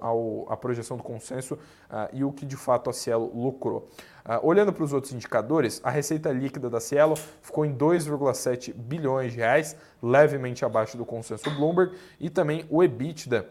à 0.49 0.56
projeção 0.56 0.97
do 0.97 1.02
consenso 1.02 1.54
uh, 1.54 2.09
e 2.12 2.25
o 2.25 2.33
que 2.33 2.47
de 2.47 2.56
fato 2.56 2.88
a 2.88 2.92
Cielo 2.92 3.30
lucrou. 3.35 3.88
Uh, 4.25 4.47
olhando 4.47 4.73
para 4.73 4.85
os 4.85 4.92
outros 4.92 5.12
indicadores, 5.12 5.80
a 5.85 5.90
receita 5.90 6.30
líquida 6.30 6.71
da 6.71 6.80
Cielo 6.80 7.16
ficou 7.42 7.64
em 7.66 7.75
2,7 7.75 8.73
bilhões 8.73 9.33
de 9.33 9.38
reais, 9.38 9.76
levemente 10.02 10.64
abaixo 10.64 10.97
do 10.97 11.04
consenso 11.04 11.50
Bloomberg, 11.50 11.97
e 12.21 12.30
também 12.30 12.64
o 12.71 12.83
EBITDA 12.83 13.47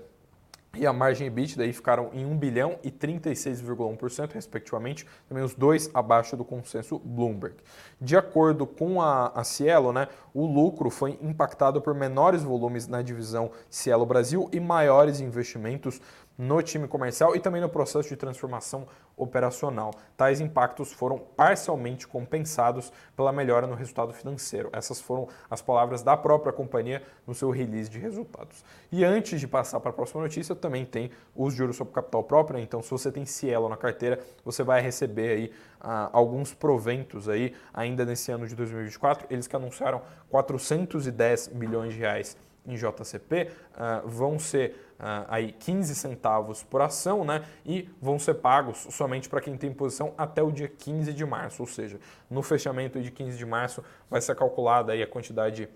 e 0.75 0.87
a 0.87 0.91
margem 0.91 1.27
EBITDA 1.27 1.57
daí 1.57 1.71
ficaram 1.71 2.09
em 2.13 2.25
1 2.25 2.35
bilhão 2.35 2.79
e 2.83 2.89
36,1%, 2.89 4.31
respectivamente, 4.33 5.05
também 5.29 5.43
os 5.43 5.53
dois 5.53 5.89
abaixo 5.93 6.35
do 6.35 6.43
consenso 6.43 6.97
Bloomberg. 6.97 7.57
De 8.01 8.17
acordo 8.17 8.65
com 8.65 8.99
a, 8.99 9.27
a 9.27 9.43
Cielo, 9.43 9.93
né, 9.93 10.07
o 10.33 10.47
lucro 10.47 10.89
foi 10.89 11.19
impactado 11.21 11.79
por 11.79 11.93
menores 11.93 12.41
volumes 12.41 12.87
na 12.87 13.03
divisão 13.03 13.51
Cielo 13.69 14.03
Brasil 14.03 14.49
e 14.51 14.59
maiores 14.59 15.19
investimentos 15.19 16.01
no 16.37 16.61
time 16.61 16.87
comercial 16.87 17.35
e 17.35 17.39
também 17.39 17.61
no 17.61 17.69
processo 17.69 18.09
de 18.09 18.15
transformação 18.15 18.87
operacional. 19.15 19.91
Tais 20.17 20.41
impactos 20.41 20.91
foram 20.91 21.19
parcialmente 21.19 22.07
compensados 22.07 22.91
pela 23.15 23.31
melhora 23.31 23.67
no 23.67 23.75
resultado 23.75 24.11
financeiro. 24.13 24.69
Essas 24.73 24.99
foram 24.99 25.27
as 25.49 25.61
palavras 25.61 26.01
da 26.01 26.17
própria 26.17 26.51
companhia 26.51 27.03
no 27.27 27.35
seu 27.35 27.51
release 27.51 27.89
de 27.89 27.99
resultados. 27.99 28.63
E 28.91 29.03
antes 29.03 29.39
de 29.39 29.47
passar 29.47 29.79
para 29.79 29.91
a 29.91 29.93
próxima 29.93 30.21
notícia, 30.21 30.55
também 30.55 30.85
tem 30.85 31.11
os 31.35 31.53
juros 31.53 31.75
sobre 31.75 31.93
capital 31.93 32.23
próprio. 32.23 32.57
Né? 32.57 32.63
Então, 32.63 32.81
se 32.81 32.89
você 32.89 33.11
tem 33.11 33.25
Cielo 33.25 33.69
na 33.69 33.77
carteira, 33.77 34.19
você 34.43 34.63
vai 34.63 34.81
receber 34.81 35.29
aí 35.29 35.51
ah, 35.79 36.09
alguns 36.11 36.53
proventos 36.53 37.29
aí 37.29 37.53
ainda 37.73 38.03
nesse 38.05 38.31
ano 38.31 38.47
de 38.47 38.55
2024. 38.55 39.27
Eles 39.29 39.47
que 39.47 39.55
anunciaram 39.55 40.01
410 40.29 41.49
milhões 41.49 41.93
de 41.93 41.99
reais 41.99 42.35
em 42.65 42.75
JCP 42.75 43.49
uh, 43.73 44.07
vão 44.07 44.39
ser 44.39 44.92
aí 45.27 45.51
15 45.51 45.95
centavos 45.95 46.63
por 46.63 46.81
ação, 46.81 47.25
né? 47.25 47.43
E 47.65 47.89
vão 48.01 48.17
ser 48.17 48.35
pagos 48.35 48.87
somente 48.91 49.27
para 49.27 49.41
quem 49.41 49.57
tem 49.57 49.71
posição 49.73 50.13
até 50.17 50.41
o 50.41 50.51
dia 50.51 50.67
15 50.67 51.13
de 51.13 51.25
março, 51.25 51.61
ou 51.63 51.67
seja, 51.67 51.99
no 52.29 52.41
fechamento 52.41 53.01
de 53.01 53.11
15 53.11 53.37
de 53.37 53.45
março 53.45 53.83
vai 54.09 54.21
ser 54.21 54.35
calculada 54.35 54.93
aí 54.93 55.03
a 55.03 55.07
quantidade 55.07 55.69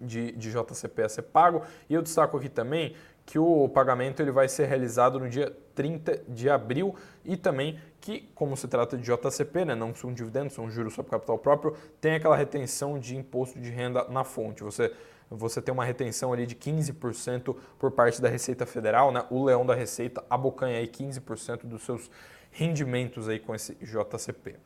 de, 0.00 0.32
de 0.32 0.50
JCP 0.50 1.02
a 1.02 1.08
ser 1.08 1.22
pago. 1.22 1.62
E 1.88 1.94
eu 1.94 2.02
destaco 2.02 2.36
aqui 2.36 2.48
também 2.48 2.94
que 3.26 3.38
o 3.38 3.68
pagamento 3.68 4.20
ele 4.20 4.30
vai 4.30 4.48
ser 4.48 4.66
realizado 4.66 5.18
no 5.18 5.28
dia 5.28 5.54
30 5.74 6.24
de 6.28 6.50
abril 6.50 6.94
e 7.24 7.36
também 7.36 7.78
que, 8.00 8.28
como 8.34 8.56
se 8.56 8.68
trata 8.68 8.98
de 8.98 9.02
JCP, 9.02 9.64
né, 9.64 9.74
não 9.74 9.94
são 9.94 10.12
dividendos, 10.12 10.52
são 10.52 10.70
juros 10.70 10.94
sobre 10.94 11.10
capital 11.10 11.38
próprio, 11.38 11.74
tem 12.00 12.14
aquela 12.14 12.36
retenção 12.36 12.98
de 12.98 13.16
imposto 13.16 13.58
de 13.58 13.70
renda 13.70 14.06
na 14.08 14.24
fonte. 14.24 14.62
Você 14.62 14.92
você 15.30 15.60
tem 15.60 15.72
uma 15.72 15.84
retenção 15.84 16.32
ali 16.32 16.46
de 16.46 16.54
15% 16.54 17.56
por 17.78 17.90
parte 17.90 18.20
da 18.20 18.28
Receita 18.28 18.66
Federal, 18.66 19.10
né? 19.10 19.24
O 19.30 19.44
leão 19.44 19.64
da 19.64 19.74
Receita 19.74 20.24
abocanha 20.28 20.78
aí 20.78 20.86
15% 20.86 21.64
dos 21.64 21.82
seus 21.82 22.10
rendimentos 22.50 23.28
aí 23.28 23.38
com 23.38 23.54
esse 23.54 23.74
JCP. 23.76 24.56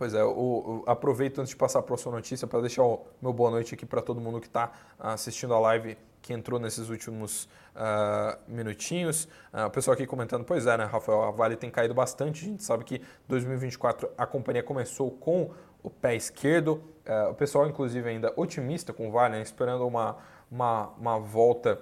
Pois 0.00 0.14
é, 0.14 0.22
eu, 0.22 0.82
aproveito 0.86 1.40
antes 1.40 1.50
de 1.50 1.56
passar 1.56 1.80
a 1.80 1.82
próxima 1.82 2.12
notícia 2.12 2.46
para 2.46 2.60
deixar 2.60 2.82
o 2.82 3.04
meu 3.20 3.34
boa 3.34 3.50
noite 3.50 3.74
aqui 3.74 3.84
para 3.84 4.00
todo 4.00 4.18
mundo 4.18 4.40
que 4.40 4.46
está 4.46 4.72
assistindo 4.98 5.52
a 5.52 5.58
live 5.58 5.98
que 6.22 6.32
entrou 6.32 6.58
nesses 6.58 6.88
últimos 6.88 7.44
uh, 7.74 8.38
minutinhos. 8.48 9.24
Uh, 9.52 9.66
o 9.66 9.70
pessoal 9.70 9.94
aqui 9.94 10.06
comentando, 10.06 10.42
pois 10.42 10.66
é, 10.66 10.76
né, 10.78 10.84
Rafael, 10.84 11.22
a 11.22 11.30
Vale 11.30 11.54
tem 11.54 11.70
caído 11.70 11.92
bastante. 11.92 12.44
A 12.44 12.48
gente 12.48 12.62
sabe 12.62 12.84
que 12.84 13.02
2024 13.28 14.08
a 14.16 14.26
companhia 14.26 14.62
começou 14.62 15.10
com 15.10 15.50
o 15.82 15.90
pé 15.90 16.14
esquerdo. 16.14 16.82
Uh, 17.06 17.30
o 17.30 17.34
pessoal, 17.34 17.66
inclusive, 17.66 18.08
ainda 18.08 18.32
otimista 18.36 18.92
com 18.92 19.08
o 19.08 19.12
Vale, 19.12 19.36
né, 19.36 19.42
esperando 19.42 19.86
uma, 19.86 20.16
uma, 20.50 20.88
uma 20.98 21.18
volta 21.18 21.80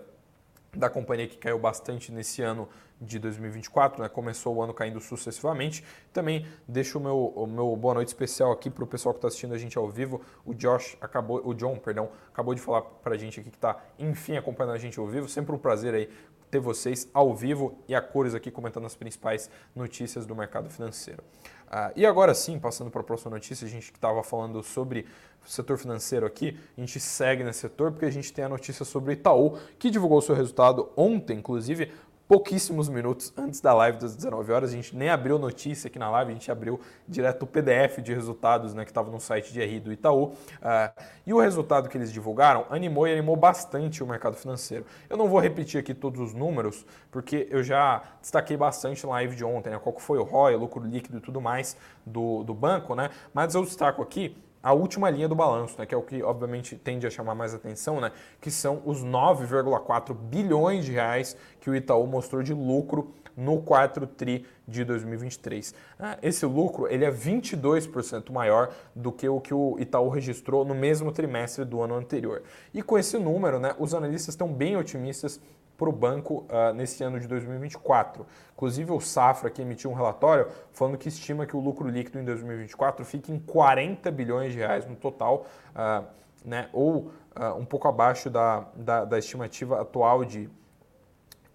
da 0.75 0.88
companhia 0.88 1.26
que 1.26 1.37
caiu 1.37 1.59
bastante 1.59 2.12
nesse 2.12 2.43
ano 2.43 2.69
de 3.00 3.19
2024, 3.19 4.02
né? 4.02 4.09
começou 4.09 4.57
o 4.57 4.62
ano 4.62 4.75
caindo 4.75 5.00
sucessivamente. 5.00 5.85
Também 6.12 6.47
deixo 6.67 6.99
o 6.99 7.00
meu, 7.00 7.26
o 7.28 7.47
meu 7.47 7.76
boa 7.76 7.95
noite 7.95 8.09
especial 8.09 8.50
aqui 8.52 8.69
para 8.69 8.83
o 8.83 8.87
pessoal 8.87 9.14
que 9.14 9.19
está 9.19 9.28
assistindo 9.28 9.55
a 9.55 9.59
gente 9.59 9.78
ao 9.78 9.88
vivo. 9.88 10.21
O 10.45 10.52
Josh 10.52 10.97
acabou, 11.00 11.40
o 11.47 11.55
John, 11.55 11.76
perdão, 11.76 12.11
acabou 12.33 12.55
de 12.55 12.61
falar 12.61 12.83
para 12.83 13.14
a 13.14 13.19
gente 13.19 13.38
aqui 13.40 13.50
que 13.50 13.57
está, 13.57 13.81
enfim, 13.99 14.37
acompanhando 14.37 14.75
a 14.75 14.78
gente 14.78 14.99
ao 14.99 15.07
vivo. 15.07 15.28
Sempre 15.28 15.55
um 15.55 15.59
prazer 15.59 15.95
aí 15.95 16.11
ter 16.50 16.59
vocês 16.59 17.09
ao 17.12 17.35
vivo 17.35 17.78
e 17.87 17.95
a 17.95 18.00
cores 18.00 18.35
aqui 18.35 18.50
comentando 18.50 18.87
as 18.87 18.95
principais 18.95 19.50
notícias 19.75 20.26
do 20.26 20.35
mercado 20.35 20.69
financeiro. 20.71 21.23
Uh, 21.69 21.93
e 21.95 22.07
agora 22.07 22.33
sim, 22.35 22.59
passando 22.59 22.90
para 22.90 23.02
a 23.02 23.05
próxima 23.05 23.31
notícia, 23.33 23.67
a 23.67 23.71
gente 23.71 23.93
que 23.93 23.99
estava 23.99 24.23
falando 24.23 24.62
sobre 24.62 25.05
o 25.45 25.49
setor 25.49 25.76
financeiro 25.76 26.25
aqui, 26.25 26.59
a 26.76 26.81
gente 26.81 26.99
segue 26.99 27.45
nesse 27.45 27.61
setor 27.61 27.93
porque 27.93 28.07
a 28.07 28.11
gente 28.11 28.33
tem 28.33 28.45
a 28.45 28.49
notícia 28.49 28.85
sobre 28.85 29.11
o 29.11 29.12
Itaú, 29.12 29.59
que 29.78 29.90
divulgou 29.90 30.21
seu 30.23 30.35
resultado 30.35 30.90
ontem, 30.97 31.38
inclusive, 31.38 31.93
pouquíssimos 32.28 32.90
minutos 32.90 33.32
antes 33.38 33.58
da 33.58 33.73
live 33.73 33.99
das 33.99 34.14
19 34.14 34.52
horas. 34.52 34.70
A 34.70 34.75
gente 34.75 34.94
nem 34.94 35.08
abriu 35.08 35.38
notícia 35.38 35.88
aqui 35.88 35.99
na 35.99 36.11
live, 36.11 36.30
a 36.30 36.35
gente 36.35 36.52
abriu 36.52 36.78
direto 37.08 37.44
o 37.44 37.47
PDF 37.47 38.02
de 38.02 38.12
resultados 38.12 38.75
né, 38.75 38.85
que 38.85 38.90
estava 38.90 39.11
no 39.11 39.18
site 39.18 39.50
de 39.50 39.64
RI 39.64 39.80
do 39.80 39.90
Itaú. 39.90 40.25
Uh, 40.25 41.02
e 41.26 41.32
o 41.32 41.40
resultado 41.40 41.88
que 41.88 41.97
eles 41.97 42.12
divulgaram 42.12 42.66
animou 42.68 43.08
e 43.08 43.12
animou 43.12 43.35
bastante 43.35 44.04
o 44.04 44.06
mercado 44.06 44.37
financeiro. 44.37 44.85
Eu 45.08 45.16
não 45.16 45.26
vou 45.26 45.40
repetir 45.40 45.80
aqui 45.80 45.94
todos 45.94 46.20
os 46.20 46.35
números, 46.35 46.85
porque 47.11 47.49
eu 47.50 47.62
já 47.62 48.02
destaquei 48.20 48.58
bastante 48.58 49.06
na 49.06 49.12
live 49.12 49.35
de 49.35 49.44
ontem, 49.44 49.70
né, 49.70 49.78
qual 49.78 49.99
foi 49.99 50.18
o 50.18 50.23
ROI, 50.23 50.54
lucro 50.56 50.85
líquido 50.85 51.16
e 51.16 51.20
tudo 51.20 51.40
mais 51.40 51.78
do, 52.04 52.44
do 52.44 52.52
banco, 52.52 52.94
né? 52.94 53.11
mas 53.32 53.54
eu 53.54 53.64
destaco 53.64 54.02
aqui 54.02 54.37
a 54.62 54.73
última 54.73 55.09
linha 55.11 55.29
do 55.29 55.35
balanço, 55.35 55.77
né, 55.79 55.87
que 55.87 55.95
é 55.95 55.99
o 55.99 56.03
que 56.03 56.23
obviamente 56.23 56.77
tende 56.77 57.07
a 57.07 57.11
chamar 57.11 57.35
mais 57.35 57.55
atenção, 57.55 58.00
né, 58.00 58.12
que 58.41 58.50
são 58.50 58.83
os 58.85 59.05
9,4 59.05 60.15
bilhões 60.15 60.85
de 60.85 60.93
reais 60.93 61.37
que 61.61 61.71
o 61.71 61.75
Itaú 61.75 62.07
mostrou 62.07 62.43
de 62.43 62.53
lucro 62.53 63.12
no 63.37 63.62
quarto 63.62 64.05
tri 64.05 64.45
de 64.67 64.85
2023. 64.85 65.73
Ah, 65.99 66.19
esse 66.21 66.45
lucro 66.45 66.88
ele 66.88 67.05
é 67.05 67.11
22% 67.11 68.33
maior 68.33 68.75
do 68.95 69.12
que 69.12 69.29
o 69.29 69.41
que 69.41 69.55
o 69.55 69.77
Itaú 69.79 70.09
registrou 70.09 70.65
no 70.65 70.75
mesmo 70.75 71.12
trimestre 71.12 71.65
do 71.65 71.81
ano 71.81 71.95
anterior. 71.95 72.43
E 72.75 72.83
com 72.83 72.99
esse 72.99 73.17
número, 73.17 73.61
né, 73.61 73.77
os 73.79 73.95
analistas 73.95 74.35
estão 74.35 74.53
bem 74.53 74.77
otimistas 74.77 75.41
para 75.78 75.88
o 75.88 75.92
banco 75.92 76.44
uh, 76.50 76.75
nesse 76.75 77.04
ano 77.04 77.20
de 77.20 77.28
2024. 77.28 78.26
Inclusive, 78.52 78.90
o 78.90 79.00
Safra 79.00 79.49
que 79.49 79.62
emitiu 79.62 79.92
um 79.92 79.94
relatório 79.94 80.49
falando 80.73 80.99
que 80.99 81.08
estima 81.08 81.47
que 81.47 81.56
o 81.56 81.61
lucro 81.61 81.88
líquido 81.88 82.18
em 82.18 82.25
2024 82.25 83.04
fique 83.04 83.30
em 83.30 83.38
40 83.38 84.11
bilhões 84.11 84.52
de 84.52 84.58
reais 84.58 84.85
no 84.85 84.97
total, 84.97 85.47
uh, 85.70 86.04
né, 86.44 86.68
ou 86.73 87.12
uh, 87.37 87.54
um 87.56 87.64
pouco 87.64 87.87
abaixo 87.87 88.28
da, 88.28 88.66
da, 88.75 89.04
da 89.04 89.18
estimativa 89.20 89.80
atual 89.80 90.25
de, 90.25 90.50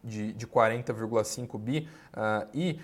de, 0.02 0.32
de 0.32 0.48
40,5 0.48 1.60
bi. 1.60 1.90
e 2.54 2.80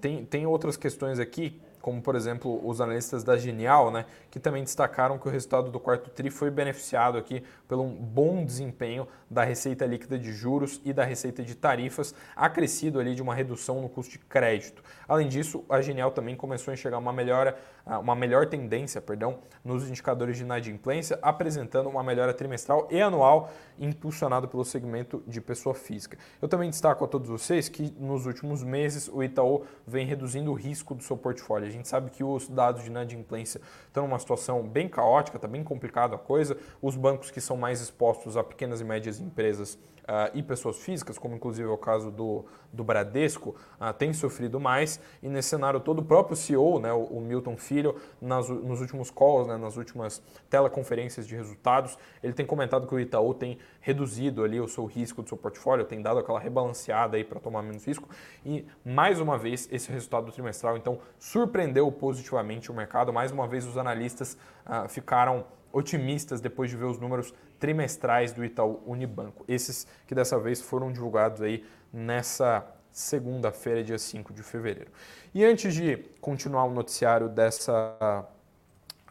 tem, 0.00 0.24
tem 0.24 0.46
outras 0.46 0.76
questões 0.76 1.18
aqui 1.18 1.60
como 1.88 2.02
por 2.02 2.14
exemplo 2.14 2.60
os 2.68 2.82
analistas 2.82 3.24
da 3.24 3.38
Genial, 3.38 3.90
né, 3.90 4.04
que 4.30 4.38
também 4.38 4.62
destacaram 4.62 5.16
que 5.16 5.26
o 5.26 5.30
resultado 5.30 5.70
do 5.70 5.80
quarto 5.80 6.10
TRI 6.10 6.28
foi 6.28 6.50
beneficiado 6.50 7.16
aqui 7.16 7.42
pelo 7.66 7.82
um 7.82 7.94
bom 7.94 8.44
desempenho 8.44 9.08
da 9.30 9.42
receita 9.42 9.86
líquida 9.86 10.18
de 10.18 10.30
juros 10.30 10.82
e 10.84 10.92
da 10.92 11.02
receita 11.02 11.42
de 11.42 11.54
tarifas, 11.54 12.14
acrescido 12.36 13.00
ali 13.00 13.14
de 13.14 13.22
uma 13.22 13.34
redução 13.34 13.80
no 13.80 13.88
custo 13.88 14.12
de 14.12 14.18
crédito. 14.18 14.82
Além 15.08 15.28
disso, 15.28 15.64
a 15.66 15.80
Genial 15.80 16.10
também 16.10 16.36
começou 16.36 16.72
a 16.72 16.74
enxergar 16.74 16.98
uma 16.98 17.12
melhora 17.12 17.58
uma 17.96 18.14
melhor 18.14 18.46
tendência, 18.46 19.00
perdão, 19.00 19.38
nos 19.64 19.88
indicadores 19.88 20.36
de 20.36 20.42
inadimplência, 20.42 21.18
apresentando 21.22 21.88
uma 21.88 22.02
melhora 22.02 22.34
trimestral 22.34 22.86
e 22.90 23.00
anual 23.00 23.50
impulsionado 23.78 24.46
pelo 24.48 24.64
segmento 24.64 25.22
de 25.26 25.40
pessoa 25.40 25.74
física. 25.74 26.18
Eu 26.42 26.48
também 26.48 26.68
destaco 26.68 27.04
a 27.04 27.08
todos 27.08 27.28
vocês 27.28 27.68
que 27.68 27.94
nos 27.98 28.26
últimos 28.26 28.62
meses 28.62 29.08
o 29.08 29.22
Itaú 29.22 29.64
vem 29.86 30.06
reduzindo 30.06 30.50
o 30.50 30.54
risco 30.54 30.94
do 30.94 31.02
seu 31.02 31.16
portfólio. 31.16 31.66
A 31.66 31.70
gente 31.70 31.88
sabe 31.88 32.10
que 32.10 32.22
os 32.22 32.48
dados 32.48 32.82
de 32.82 32.88
inadimplência 32.88 33.60
estão 33.86 34.06
numa 34.06 34.18
situação 34.18 34.62
bem 34.62 34.88
caótica, 34.88 35.38
está 35.38 35.48
bem 35.48 35.64
complicada 35.64 36.16
a 36.16 36.18
coisa. 36.18 36.56
Os 36.82 36.96
bancos 36.96 37.30
que 37.30 37.40
são 37.40 37.56
mais 37.56 37.80
expostos 37.80 38.36
a 38.36 38.44
pequenas 38.44 38.80
e 38.80 38.84
médias 38.84 39.20
empresas 39.20 39.78
uh, 40.08 40.30
e 40.36 40.42
pessoas 40.42 40.78
físicas, 40.78 41.18
como 41.18 41.34
inclusive 41.34 41.68
é 41.68 41.72
o 41.72 41.76
caso 41.76 42.10
do, 42.10 42.46
do 42.72 42.82
Bradesco, 42.82 43.54
uh, 43.80 43.92
tem 43.92 44.12
sofrido 44.12 44.58
mais. 44.58 45.00
E 45.22 45.28
nesse 45.28 45.50
cenário 45.50 45.78
todo, 45.80 46.00
o 46.00 46.04
próprio 46.04 46.36
CEO, 46.36 46.80
né, 46.80 46.92
o, 46.92 47.04
o 47.04 47.20
Milton 47.20 47.56
Filho, 47.56 47.96
nas, 48.20 48.48
nos 48.48 48.80
últimos 48.80 49.10
calls, 49.10 49.46
né, 49.46 49.56
nas 49.56 49.76
últimas 49.76 50.22
teleconferências 50.48 51.26
de 51.26 51.36
resultados, 51.36 51.98
ele 52.22 52.32
tem 52.32 52.46
comentado 52.46 52.86
que 52.86 52.94
o 52.94 52.98
Itaú 53.00 53.34
tem 53.34 53.58
reduzido 53.80 54.42
ali 54.42 54.60
o 54.60 54.66
seu 54.66 54.86
risco 54.86 55.22
do 55.22 55.28
seu 55.28 55.36
portfólio, 55.36 55.84
tem 55.84 56.00
dado 56.00 56.18
aquela 56.18 56.40
rebalanceada 56.40 57.16
aí 57.16 57.24
para 57.24 57.38
tomar 57.38 57.62
menos 57.62 57.84
risco. 57.84 58.08
E 58.44 58.66
mais 58.84 59.20
uma 59.20 59.36
vez, 59.36 59.68
esse 59.70 59.90
resultado 59.92 60.32
trimestral 60.32 60.76
então 60.76 60.98
surpreendeu 61.18 61.90
positivamente 61.92 62.70
o 62.70 62.74
mercado. 62.74 63.12
Mais 63.12 63.30
uma 63.30 63.46
vez, 63.46 63.66
os 63.66 63.76
analistas 63.76 64.36
uh, 64.66 64.88
ficaram 64.88 65.44
otimistas 65.78 66.40
depois 66.40 66.70
de 66.70 66.76
ver 66.76 66.84
os 66.84 66.98
números 66.98 67.32
trimestrais 67.58 68.32
do 68.32 68.44
Itaú 68.44 68.82
Unibanco. 68.86 69.44
Esses 69.48 69.86
que 70.06 70.14
dessa 70.14 70.38
vez 70.38 70.60
foram 70.60 70.92
divulgados 70.92 71.40
aí 71.40 71.64
nessa 71.92 72.66
segunda-feira, 72.90 73.84
dia 73.84 73.98
5 73.98 74.32
de 74.32 74.42
fevereiro. 74.42 74.90
E 75.32 75.44
antes 75.44 75.74
de 75.74 75.96
continuar 76.20 76.64
o 76.64 76.70
noticiário 76.70 77.28
dessa 77.28 78.26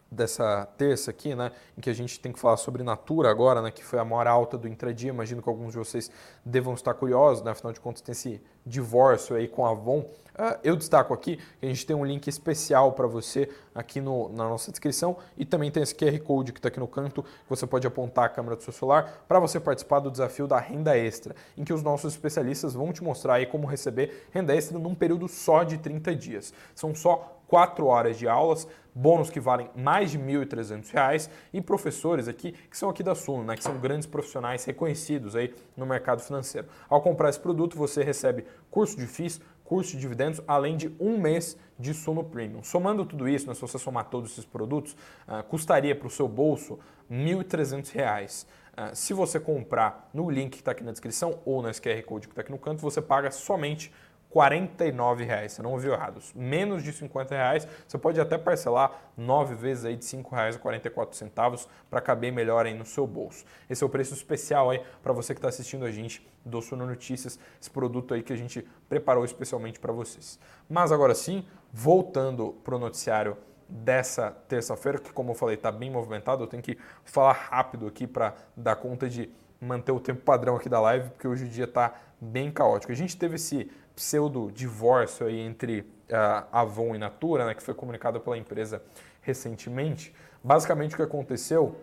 dessa 0.10 0.68
terça 0.78 1.12
aqui, 1.12 1.36
né, 1.36 1.52
em 1.78 1.82
que 1.82 1.90
a 1.90 1.94
gente 1.94 2.20
tem 2.20 2.32
que 2.32 2.40
falar 2.40 2.58
sobre 2.58 2.84
Natura 2.84 3.30
agora, 3.30 3.62
né, 3.62 3.72
que 3.72 3.84
foi 3.84 4.00
a 4.00 4.06
maior 4.06 4.28
alta 4.28 4.58
do 4.58 4.68
intradia. 4.68 5.10
Imagino 5.10 5.42
que 5.42 5.50
alguns 5.50 5.74
de 5.74 5.78
vocês 5.78 6.10
devam 6.46 6.74
estar 6.74 6.94
curiosos, 6.94 7.44
né, 7.44 7.52
afinal 7.52 7.74
de 7.74 7.80
contas 7.80 8.02
tem 8.02 8.14
esse 8.14 8.42
divórcio 8.66 9.36
aí 9.36 9.48
com 9.48 9.66
a 9.66 9.72
Avon. 9.72 10.00
Uh, 10.00 10.56
eu 10.64 10.76
destaco 10.76 11.14
aqui 11.16 11.38
que 11.38 11.66
a 11.66 11.68
gente 11.68 11.84
tem 11.86 11.96
um 11.96 12.06
link 12.06 12.28
especial 12.28 12.92
para 12.92 13.08
você 13.08 13.50
aqui 13.74 14.00
no, 14.00 14.30
na 14.30 14.48
nossa 14.48 14.70
descrição 14.70 15.18
e 15.36 15.44
também 15.44 15.72
tem 15.72 15.82
esse 15.82 15.96
QR 15.96 16.20
Code 16.20 16.54
que 16.54 16.60
está 16.60 16.68
aqui 16.68 16.80
no 16.80 16.88
canto 16.88 17.24
que 17.24 17.50
você 17.50 17.66
pode 17.66 17.88
apontar 17.88 18.26
a 18.26 18.30
câmera 18.30 18.56
do 18.56 18.62
seu 18.62 18.72
celular 18.72 19.26
para 19.28 19.40
você 19.40 19.60
participar 19.60 20.00
do 20.00 20.12
desafio 20.12 20.46
da 20.46 20.60
renda 20.60 20.96
extra, 20.96 21.36
em 21.58 21.64
que 21.64 21.74
os 21.74 21.82
nossos 21.82 22.14
especialistas 22.14 22.76
vão 22.76 22.94
te 22.94 23.04
mostrar 23.04 23.36
aí 23.36 23.48
como 23.48 23.66
receber 23.66 24.28
renda 24.32 24.56
extra 24.56 24.78
num 24.78 24.94
período 24.94 25.28
só 25.28 25.64
de 25.64 25.80
30 25.80 26.16
dias. 26.16 26.54
São 26.76 26.94
só 26.94 27.37
4 27.48 27.86
horas 27.86 28.18
de 28.18 28.28
aulas, 28.28 28.68
bônus 28.98 29.30
que 29.30 29.40
valem 29.40 29.70
mais 29.76 30.12
de 30.12 30.18
R$ 30.18 30.46
1.300 30.46 31.30
e 31.54 31.62
professores 31.62 32.28
aqui 32.28 32.52
que 32.52 32.78
são 32.78 32.90
aqui 32.90 33.04
da 33.04 33.14
Suno, 33.14 33.44
né, 33.44 33.56
que 33.56 33.64
são 33.64 33.78
grandes 33.78 34.08
profissionais 34.08 34.66
reconhecidos 34.66 35.36
aí 35.36 35.54
no 35.76 35.86
mercado 35.86 36.22
financeiro. 36.22 36.68
Ao 36.90 37.02
comprar 37.02 37.30
esse 37.30 37.40
produto, 37.40 37.78
você 37.78 38.04
recebe 38.04 38.46
curso 38.72 38.98
de 38.98 39.06
FIIs, 39.06 39.40
curso 39.64 39.92
de 39.92 40.00
dividendos, 40.00 40.42
além 40.48 40.76
de 40.76 40.96
um 41.00 41.18
mês 41.18 41.58
de 41.78 41.94
Suno 41.94 42.24
Premium. 42.24 42.64
Somando 42.64 43.06
tudo 43.06 43.28
isso, 43.28 43.48
né, 43.48 43.54
se 43.54 43.62
você 43.62 43.78
somar 43.78 44.06
todos 44.06 44.32
esses 44.32 44.46
produtos, 44.46 44.94
uh, 45.28 45.44
custaria 45.44 45.96
para 45.96 46.08
o 46.08 46.10
seu 46.10 46.28
bolso 46.28 46.80
R$ 47.10 47.16
1.300. 47.16 48.46
Uh, 48.46 48.96
se 48.96 49.14
você 49.14 49.40
comprar 49.40 50.10
no 50.14 50.30
link 50.30 50.52
que 50.52 50.58
está 50.58 50.72
aqui 50.72 50.84
na 50.84 50.92
descrição 50.92 51.40
ou 51.46 51.62
no 51.62 51.70
QR 51.70 52.02
Code 52.04 52.28
que 52.28 52.32
está 52.32 52.42
aqui 52.42 52.52
no 52.52 52.58
canto, 52.58 52.82
você 52.82 53.02
paga 53.02 53.30
somente 53.30 53.92
49 54.30 55.24
reais. 55.24 55.54
Você 55.54 55.62
não 55.62 55.72
ouviu 55.72 55.94
errado. 55.94 56.20
Menos 56.36 56.84
de 56.84 56.92
50 56.92 57.34
reais. 57.36 57.68
Você 57.88 57.98
pode 57.98 58.20
até 58.20 58.38
parcelar 58.38 58.92
nove 59.16 59.56
vezes 59.56 59.86
aí 59.86 59.96
de 59.96 60.06
5 60.06 60.36
reais 60.36 60.56
e 60.56 60.60
44 60.60 61.16
centavos 61.16 61.68
para 61.90 62.02
caber 62.02 62.32
melhor 62.32 62.66
aí 62.66 62.74
no 62.74 62.86
seu 62.86 63.08
bolso. 63.08 63.46
Esse 63.70 63.84
é 63.84 63.88
o 63.88 63.90
preço 63.90 64.14
especial 64.14 64.70
aí 64.70 64.82
para 65.02 65.14
você 65.14 65.34
que 65.34 65.40
está 65.40 65.50
assistindo 65.50 65.86
a 65.86 65.92
gente 65.92 66.28
do 66.46 66.62
Suno 66.62 66.86
Notícias, 66.86 67.40
esse 67.62 67.70
produto 67.70 68.14
aí 68.14 68.24
que 68.24 68.32
a 68.32 68.38
gente 68.38 68.66
preparou 68.88 69.26
especialmente 69.26 69.80
para 69.80 69.92
vocês. 69.92 70.40
Mas 70.70 70.92
agora 70.92 71.14
sim, 71.14 71.46
voltando 71.74 72.54
para 72.64 72.76
o 72.76 72.80
noticiário 72.80 73.38
dessa 73.70 74.32
terça-feira, 74.48 74.98
que 74.98 75.12
como 75.12 75.32
eu 75.32 75.36
falei 75.36 75.56
está 75.56 75.72
bem 75.72 75.92
movimentado, 75.92 76.44
eu 76.44 76.48
tenho 76.48 76.64
que 76.64 76.78
falar 77.04 77.34
rápido 77.34 77.86
aqui 77.86 78.08
para 78.08 78.34
dar 78.56 78.78
conta 78.78 79.10
de 79.10 79.30
manter 79.60 79.92
o 79.92 80.00
tempo 80.00 80.22
padrão 80.22 80.56
aqui 80.56 80.70
da 80.70 80.80
live, 80.80 81.10
porque 81.10 81.28
hoje 81.28 81.46
o 81.46 81.50
dia 81.50 81.66
está 81.66 81.94
bem 82.20 82.52
caótico. 82.52 82.92
A 82.92 82.96
gente 82.96 83.18
teve 83.18 83.36
esse 83.36 83.70
pseudo-divórcio 83.98 85.26
aí 85.26 85.40
entre 85.40 85.80
uh, 85.80 86.46
Avon 86.52 86.94
e 86.94 87.00
Natura, 87.00 87.48
né, 87.48 87.56
que 87.56 87.64
foi 87.64 87.74
comunicado 87.74 88.20
pela 88.20 88.38
empresa 88.38 88.82
recentemente. 89.22 90.14
Basicamente 90.44 90.94
o 90.94 90.98
que 90.98 91.02
aconteceu 91.02 91.76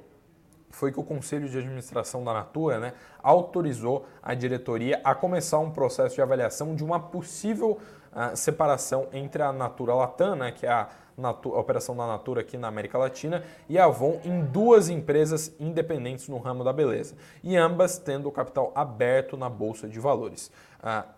foi 0.70 0.92
que 0.92 1.00
o 1.00 1.02
Conselho 1.04 1.48
de 1.48 1.58
Administração 1.58 2.24
da 2.24 2.32
Natura 2.32 2.78
né, 2.78 2.92
autorizou 3.20 4.06
a 4.22 4.32
diretoria 4.32 5.00
a 5.02 5.12
começar 5.14 5.58
um 5.58 5.70
processo 5.70 6.14
de 6.14 6.22
avaliação 6.22 6.74
de 6.76 6.84
uma 6.84 7.00
possível 7.00 7.80
uh, 8.12 8.36
separação 8.36 9.08
entre 9.12 9.42
a 9.42 9.52
Natura 9.52 9.94
Latam, 9.94 10.36
né, 10.36 10.52
que 10.52 10.66
é 10.66 10.70
a, 10.70 10.88
a, 11.20 11.30
operação 11.30 11.96
da 11.96 12.06
Natura 12.06 12.42
aqui 12.42 12.56
na 12.56 12.68
América 12.68 12.96
Latina, 12.96 13.44
e 13.68 13.76
a 13.76 13.86
Avon 13.86 14.20
em 14.24 14.44
duas 14.44 14.88
empresas 14.88 15.52
independentes 15.58 16.28
no 16.28 16.38
ramo 16.38 16.62
da 16.62 16.72
beleza, 16.72 17.16
e 17.42 17.56
ambas 17.56 17.98
tendo 17.98 18.28
o 18.28 18.32
capital 18.32 18.72
aberto 18.74 19.36
na 19.36 19.48
Bolsa 19.48 19.88
de 19.88 19.98
Valores. 19.98 20.50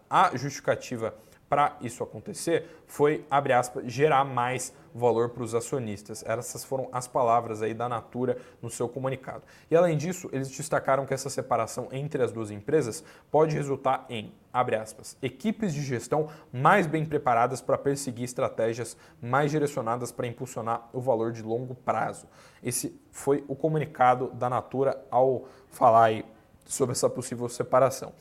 A 0.09 0.31
justificativa 0.37 1.13
para 1.49 1.77
isso 1.81 2.03
acontecer 2.03 2.83
foi, 2.87 3.25
abre 3.31 3.53
aspas, 3.53 3.85
gerar 3.93 4.25
mais 4.25 4.73
valor 4.93 5.31
para 5.31 5.43
os 5.43 5.55
acionistas. 5.55 6.25
Essas 6.27 6.65
foram 6.65 6.89
as 6.91 7.07
palavras 7.07 7.63
aí 7.63 7.73
da 7.73 7.89
Natura 7.89 8.39
no 8.61 8.69
seu 8.69 8.89
comunicado. 8.89 9.43
E 9.71 9.77
além 9.77 9.97
disso, 9.97 10.29
eles 10.33 10.51
destacaram 10.51 11.07
que 11.07 11.15
essa 11.15 11.31
separação 11.31 11.89
entre 11.93 12.23
as 12.23 12.33
duas 12.33 12.51
empresas 12.51 13.05
pode 13.31 13.55
resultar 13.55 14.07
em, 14.09 14.35
abre 14.53 14.75
aspas, 14.75 15.17
equipes 15.23 15.73
de 15.73 15.83
gestão 15.83 16.29
mais 16.53 16.87
bem 16.87 17.05
preparadas 17.05 17.61
para 17.61 17.79
perseguir 17.79 18.25
estratégias 18.25 18.97
mais 19.21 19.51
direcionadas 19.51 20.11
para 20.11 20.27
impulsionar 20.27 20.89
o 20.93 21.01
valor 21.01 21.31
de 21.31 21.43
longo 21.43 21.75
prazo. 21.75 22.27
Esse 22.63 22.99
foi 23.13 23.45
o 23.47 23.55
comunicado 23.55 24.31
da 24.35 24.51
Natura 24.51 25.01
ao 25.11 25.45
falar 25.69 26.05
aí 26.07 26.25
sobre 26.67 26.93
essa 26.93 27.09
possível 27.09 27.49
separação. 27.49 28.13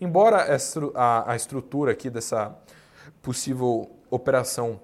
Embora 0.00 0.46
a, 0.94 1.36
estrutura 1.36 1.92
aqui 1.92 2.10
dessa 2.10 2.56
possível 3.22 3.90
operação 4.10 4.80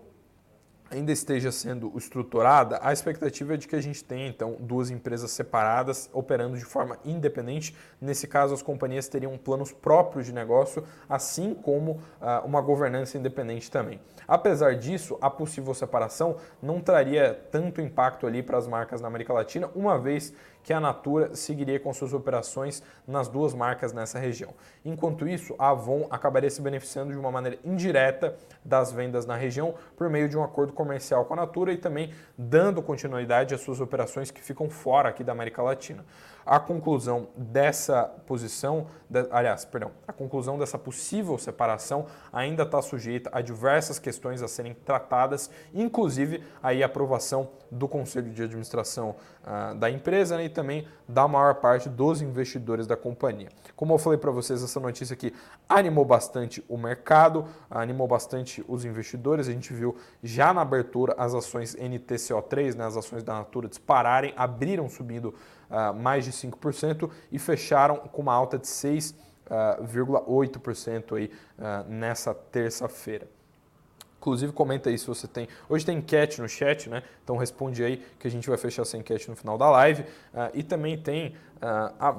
ainda 0.90 1.12
esteja 1.12 1.52
sendo 1.52 1.92
estruturada, 1.96 2.80
a 2.82 2.92
expectativa 2.92 3.54
é 3.54 3.56
de 3.56 3.68
que 3.68 3.76
a 3.76 3.80
gente 3.80 4.02
tenha 4.02 4.26
então 4.26 4.56
duas 4.58 4.90
empresas 4.90 5.30
separadas 5.30 6.10
operando 6.12 6.58
de 6.58 6.64
forma 6.64 6.98
independente. 7.04 7.76
Nesse 8.00 8.26
caso, 8.26 8.52
as 8.52 8.60
companhias 8.60 9.06
teriam 9.06 9.38
planos 9.38 9.70
próprios 9.70 10.26
de 10.26 10.32
negócio, 10.32 10.84
assim 11.08 11.54
como 11.54 11.92
uh, 11.92 12.44
uma 12.44 12.60
governança 12.60 13.16
independente 13.16 13.70
também. 13.70 14.00
Apesar 14.26 14.74
disso, 14.74 15.16
a 15.20 15.30
possível 15.30 15.72
separação 15.74 16.36
não 16.60 16.80
traria 16.80 17.40
tanto 17.52 17.80
impacto 17.80 18.26
ali 18.26 18.42
para 18.42 18.58
as 18.58 18.66
marcas 18.66 19.00
na 19.00 19.06
América 19.06 19.32
Latina, 19.32 19.70
uma 19.74 19.96
vez 19.96 20.34
que 20.62 20.72
a 20.72 20.80
Natura 20.80 21.34
seguiria 21.34 21.80
com 21.80 21.92
suas 21.92 22.12
operações 22.12 22.82
nas 23.06 23.28
duas 23.28 23.54
marcas 23.54 23.92
nessa 23.92 24.18
região. 24.18 24.52
Enquanto 24.84 25.28
isso, 25.28 25.54
a 25.58 25.70
Avon 25.70 26.06
acabaria 26.10 26.50
se 26.50 26.60
beneficiando 26.60 27.12
de 27.12 27.18
uma 27.18 27.30
maneira 27.30 27.58
indireta 27.64 28.36
das 28.64 28.92
vendas 28.92 29.26
na 29.26 29.36
região 29.36 29.74
por 29.96 30.08
meio 30.08 30.28
de 30.28 30.36
um 30.36 30.44
acordo 30.44 30.72
comercial 30.72 31.24
com 31.24 31.34
a 31.34 31.36
Natura 31.36 31.72
e 31.72 31.76
também 31.76 32.12
dando 32.36 32.82
continuidade 32.82 33.54
às 33.54 33.60
suas 33.60 33.80
operações 33.80 34.30
que 34.30 34.40
ficam 34.40 34.68
fora 34.68 35.08
aqui 35.08 35.24
da 35.24 35.32
América 35.32 35.62
Latina. 35.62 36.04
A 36.44 36.58
conclusão 36.58 37.28
dessa 37.36 38.04
posição, 38.26 38.86
de, 39.08 39.26
aliás, 39.30 39.64
perdão, 39.64 39.92
a 40.08 40.12
conclusão 40.12 40.58
dessa 40.58 40.78
possível 40.78 41.38
separação 41.38 42.06
ainda 42.32 42.62
está 42.62 42.80
sujeita 42.80 43.30
a 43.32 43.40
diversas 43.40 43.98
questões 43.98 44.42
a 44.42 44.48
serem 44.48 44.74
tratadas, 44.74 45.50
inclusive 45.74 46.42
aí 46.62 46.82
a 46.82 46.86
aprovação 46.86 47.50
do 47.70 47.86
Conselho 47.86 48.30
de 48.30 48.42
Administração 48.42 49.14
uh, 49.44 49.74
da 49.76 49.90
empresa 49.90 50.36
né, 50.36 50.44
também 50.50 50.86
da 51.08 51.26
maior 51.26 51.56
parte 51.56 51.88
dos 51.88 52.22
investidores 52.22 52.86
da 52.86 52.96
companhia. 52.96 53.48
Como 53.74 53.94
eu 53.94 53.98
falei 53.98 54.18
para 54.18 54.30
vocês, 54.30 54.62
essa 54.62 54.78
notícia 54.78 55.14
aqui 55.14 55.34
animou 55.68 56.04
bastante 56.04 56.64
o 56.68 56.76
mercado, 56.76 57.46
animou 57.70 58.06
bastante 58.06 58.62
os 58.68 58.84
investidores. 58.84 59.48
A 59.48 59.52
gente 59.52 59.72
viu 59.72 59.96
já 60.22 60.52
na 60.52 60.60
abertura 60.62 61.14
as 61.16 61.34
ações 61.34 61.74
NTCO3, 61.74 62.76
né, 62.76 62.84
as 62.84 62.96
ações 62.96 63.22
da 63.22 63.34
Natura 63.34 63.68
dispararem, 63.68 64.34
abriram 64.36 64.88
subindo 64.88 65.34
uh, 65.70 65.94
mais 65.94 66.24
de 66.24 66.32
5% 66.32 67.08
e 67.32 67.38
fecharam 67.38 67.96
com 67.96 68.22
uma 68.22 68.34
alta 68.34 68.58
de 68.58 68.66
6,8% 68.66 71.12
uh, 71.12 71.14
aí, 71.14 71.30
uh, 71.58 71.88
nessa 71.88 72.34
terça-feira. 72.34 73.28
Inclusive, 74.20 74.52
comenta 74.52 74.90
aí 74.90 74.98
se 74.98 75.06
você 75.06 75.26
tem. 75.26 75.48
Hoje 75.66 75.86
tem 75.86 75.96
enquete 75.96 76.42
no 76.42 76.48
chat, 76.48 76.90
né? 76.90 77.02
Então 77.24 77.38
responde 77.38 77.82
aí 77.82 78.02
que 78.18 78.28
a 78.28 78.30
gente 78.30 78.46
vai 78.46 78.58
fechar 78.58 78.82
essa 78.82 78.98
enquete 78.98 79.30
no 79.30 79.34
final 79.34 79.56
da 79.56 79.70
live. 79.70 80.02
Uh, 80.02 80.50
e 80.52 80.62
também 80.62 80.98
tem 80.98 81.34
a, 81.60 82.08
a, 82.08 82.10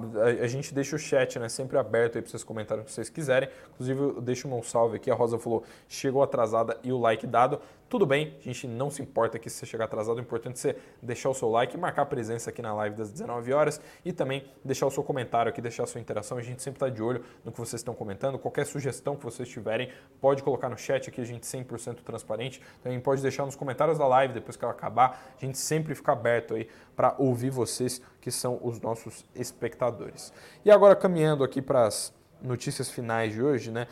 a, 0.43 0.47
gente 0.47 0.73
deixa 0.73 0.95
o 0.95 0.99
chat 0.99 1.39
né, 1.39 1.49
sempre 1.49 1.77
aberto 1.77 2.17
aí 2.17 2.21
para 2.21 2.29
vocês 2.29 2.43
comentarem 2.43 2.83
o 2.83 2.85
que 2.85 2.91
vocês 2.91 3.09
quiserem. 3.09 3.49
Inclusive, 3.73 3.99
eu 3.99 4.21
deixo 4.21 4.47
um 4.47 4.61
salve 4.61 4.97
aqui. 4.97 5.09
A 5.09 5.15
Rosa 5.15 5.39
falou: 5.39 5.63
chegou 5.87 6.21
atrasada 6.21 6.77
e 6.83 6.91
o 6.91 6.99
like 6.99 7.25
dado. 7.25 7.59
Tudo 7.91 8.05
bem, 8.05 8.37
a 8.39 8.41
gente 8.41 8.67
não 8.67 8.89
se 8.89 9.01
importa 9.01 9.37
que 9.37 9.49
você 9.49 9.65
chegar 9.65 9.83
atrasado, 9.83 10.15
o 10.15 10.21
importante 10.21 10.53
é 10.53 10.73
você 10.73 10.77
deixar 11.01 11.29
o 11.29 11.33
seu 11.33 11.49
like, 11.49 11.77
marcar 11.77 12.05
presença 12.05 12.49
aqui 12.49 12.61
na 12.61 12.73
live 12.73 12.95
das 12.95 13.11
19 13.11 13.51
horas 13.51 13.81
e 14.05 14.13
também 14.13 14.45
deixar 14.63 14.85
o 14.85 14.89
seu 14.89 15.03
comentário 15.03 15.49
aqui, 15.49 15.59
deixar 15.59 15.83
a 15.83 15.85
sua 15.85 15.99
interação. 15.99 16.37
A 16.37 16.41
gente 16.41 16.61
sempre 16.61 16.77
está 16.77 16.87
de 16.87 17.03
olho 17.03 17.21
no 17.43 17.51
que 17.51 17.59
vocês 17.59 17.81
estão 17.81 17.93
comentando. 17.93 18.39
Qualquer 18.39 18.65
sugestão 18.65 19.17
que 19.17 19.25
vocês 19.25 19.49
tiverem, 19.49 19.91
pode 20.21 20.41
colocar 20.41 20.69
no 20.69 20.77
chat 20.77 21.09
aqui, 21.09 21.19
a 21.19 21.25
gente 21.25 21.45
100% 21.45 21.95
transparente. 21.95 22.61
Também 22.81 22.97
pode 22.97 23.21
deixar 23.21 23.45
nos 23.45 23.57
comentários 23.57 23.97
da 23.97 24.07
live 24.07 24.35
depois 24.35 24.55
que 24.55 24.63
ela 24.63 24.73
acabar. 24.73 25.35
A 25.37 25.45
gente 25.45 25.57
sempre 25.57 25.93
fica 25.93 26.13
aberto 26.13 26.53
aí 26.53 26.69
para 26.95 27.15
ouvir 27.17 27.49
vocês, 27.49 28.01
que 28.19 28.31
são 28.31 28.59
os 28.61 28.79
nossos 28.79 29.25
espectadores. 29.35 30.31
E 30.63 30.71
agora 30.71 30.95
caminhando 30.95 31.43
aqui 31.43 31.61
para 31.61 31.85
as 31.85 32.13
notícias 32.41 32.89
finais 32.89 33.33
de 33.33 33.41
hoje, 33.41 33.71
né? 33.71 33.87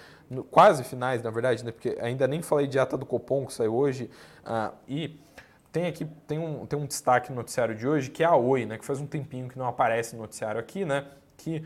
quase 0.51 0.83
finais, 0.83 1.21
na 1.21 1.29
verdade, 1.29 1.63
né? 1.63 1.71
porque 1.71 1.97
ainda 2.01 2.27
nem 2.27 2.41
falei 2.41 2.67
de 2.67 2.79
ata 2.79 2.97
do 2.97 3.05
Copom 3.05 3.45
que 3.45 3.53
saiu 3.53 3.75
hoje. 3.75 4.09
Uh, 4.43 4.73
e 4.87 5.19
tem 5.71 5.85
aqui 5.85 6.05
tem 6.27 6.39
um, 6.39 6.65
tem 6.65 6.79
um 6.79 6.85
destaque 6.85 7.29
no 7.29 7.35
noticiário 7.35 7.75
de 7.75 7.87
hoje 7.87 8.09
que 8.09 8.23
é 8.23 8.25
a 8.25 8.35
Oi, 8.35 8.65
né? 8.65 8.77
que 8.77 8.85
faz 8.85 8.99
um 8.99 9.05
tempinho 9.05 9.47
que 9.47 9.57
não 9.57 9.67
aparece 9.67 10.15
no 10.15 10.21
noticiário 10.21 10.59
aqui, 10.59 10.83
né? 10.83 11.05
Que 11.39 11.65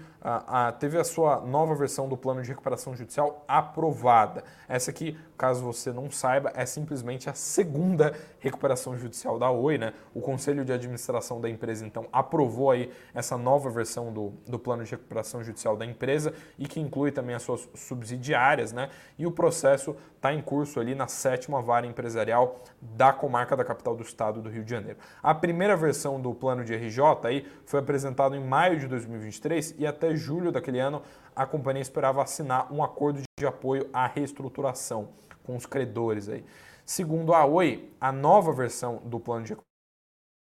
teve 0.80 1.00
a 1.00 1.04
sua 1.04 1.42
nova 1.42 1.74
versão 1.74 2.08
do 2.08 2.16
plano 2.16 2.44
de 2.44 2.50
recuperação 2.50 2.96
judicial 2.96 3.44
aprovada. 3.48 4.44
Essa 4.70 4.92
aqui 4.92 5.18
caso 5.36 5.64
você 5.64 5.92
não 5.92 6.10
saiba, 6.10 6.54
é 6.56 6.66
simplesmente 6.66 7.30
a 7.30 7.34
segunda 7.34 8.14
recuperação 8.40 8.98
judicial 8.98 9.38
da 9.40 9.50
Oi, 9.50 9.78
né? 9.78 9.94
O 10.14 10.22
Conselho 10.22 10.64
de 10.64 10.72
Administração 10.72 11.42
da 11.42 11.50
empresa, 11.50 11.86
então, 11.86 12.06
aprovou 12.14 12.72
aí 12.72 12.92
essa 13.14 13.38
nova 13.38 13.70
versão 13.70 14.14
do, 14.14 14.30
do 14.48 14.60
plano 14.60 14.84
de 14.84 14.92
recuperação 14.92 15.44
judicial 15.44 15.76
da 15.76 15.86
empresa 15.86 16.34
e 16.58 16.68
que 16.68 16.80
inclui 16.80 17.12
também 17.12 17.36
as 17.36 17.42
suas 17.42 17.68
subsidiárias, 17.74 18.72
né? 18.72 18.90
E 19.18 19.26
o 19.26 19.32
processo 19.32 19.96
está 20.16 20.34
em 20.34 20.42
curso 20.42 20.80
ali 20.80 20.96
na 20.96 21.08
sétima 21.08 21.62
vara 21.62 21.86
empresarial 21.86 22.56
da 22.80 23.12
comarca 23.12 23.58
da 23.58 23.66
capital 23.66 23.96
do 23.96 24.04
estado 24.04 24.42
do 24.42 24.50
Rio 24.50 24.64
de 24.64 24.72
Janeiro. 24.72 25.00
A 25.22 25.34
primeira 25.34 25.76
versão 25.76 26.22
do 26.22 26.34
plano 26.34 26.64
de 26.64 26.74
RJ 26.74 27.02
aí 27.24 27.46
foi 27.66 27.80
apresentada 27.80 28.38
em 28.38 28.44
maio 28.44 28.80
de 28.80 28.88
2023 28.88 29.63
e 29.78 29.86
até 29.86 30.16
julho 30.16 30.52
daquele 30.52 30.80
ano 30.80 31.02
a 31.36 31.46
companhia 31.46 31.82
esperava 31.82 32.22
assinar 32.22 32.72
um 32.72 32.84
acordo 32.84 33.22
de 33.40 33.46
apoio 33.46 33.90
à 33.94 34.08
reestruturação 34.08 35.10
com 35.44 35.56
os 35.56 35.66
credores 35.66 36.30
aí. 36.30 36.44
Segundo 36.86 37.34
a 37.34 37.46
Oi, 37.46 37.92
a 38.00 38.12
nova 38.12 38.52
versão 38.52 38.98
do 39.06 39.20
plano 39.20 39.46
de 39.46 39.56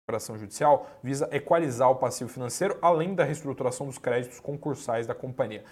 recuperação 0.06 0.38
judicial 0.38 0.88
visa 1.02 1.28
equalizar 1.32 1.90
o 1.90 1.96
passivo 1.96 2.30
financeiro 2.30 2.78
além 2.82 3.14
da 3.14 3.24
reestruturação 3.24 3.86
dos 3.86 3.98
créditos 3.98 4.40
concursais 4.40 5.06
da 5.06 5.14
companhia. 5.14 5.64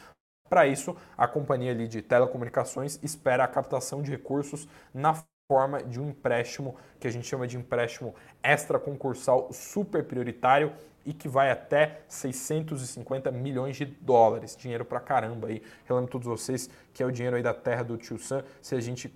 Para 0.48 0.66
isso, 0.66 0.96
a 1.16 1.26
companhia 1.26 1.74
de 1.74 2.02
telecomunicações 2.02 2.98
espera 3.02 3.44
a 3.44 3.48
captação 3.48 4.02
de 4.02 4.10
recursos 4.10 4.68
na 4.92 5.14
forma 5.46 5.82
de 5.82 6.00
um 6.00 6.08
empréstimo 6.08 6.74
que 6.98 7.06
a 7.06 7.10
gente 7.10 7.26
chama 7.26 7.46
de 7.46 7.56
empréstimo 7.56 8.14
extra 8.42 8.78
concursal 8.78 9.52
super 9.52 10.02
prioritário 10.02 10.72
e 11.04 11.12
que 11.12 11.28
vai 11.28 11.50
até 11.50 12.00
650 12.08 13.30
milhões 13.30 13.76
de 13.76 13.84
dólares. 13.84 14.56
Dinheiro 14.56 14.86
pra 14.86 15.00
caramba 15.00 15.48
aí. 15.48 15.62
Relembro 15.84 16.10
todos 16.10 16.26
vocês 16.26 16.70
que 16.94 17.02
é 17.02 17.06
o 17.06 17.12
dinheiro 17.12 17.36
aí 17.36 17.42
da 17.42 17.52
terra 17.52 17.82
do 17.82 17.98
Tio 17.98 18.18
Sam. 18.18 18.42
Se 18.62 18.74
a 18.74 18.80
gente 18.80 19.14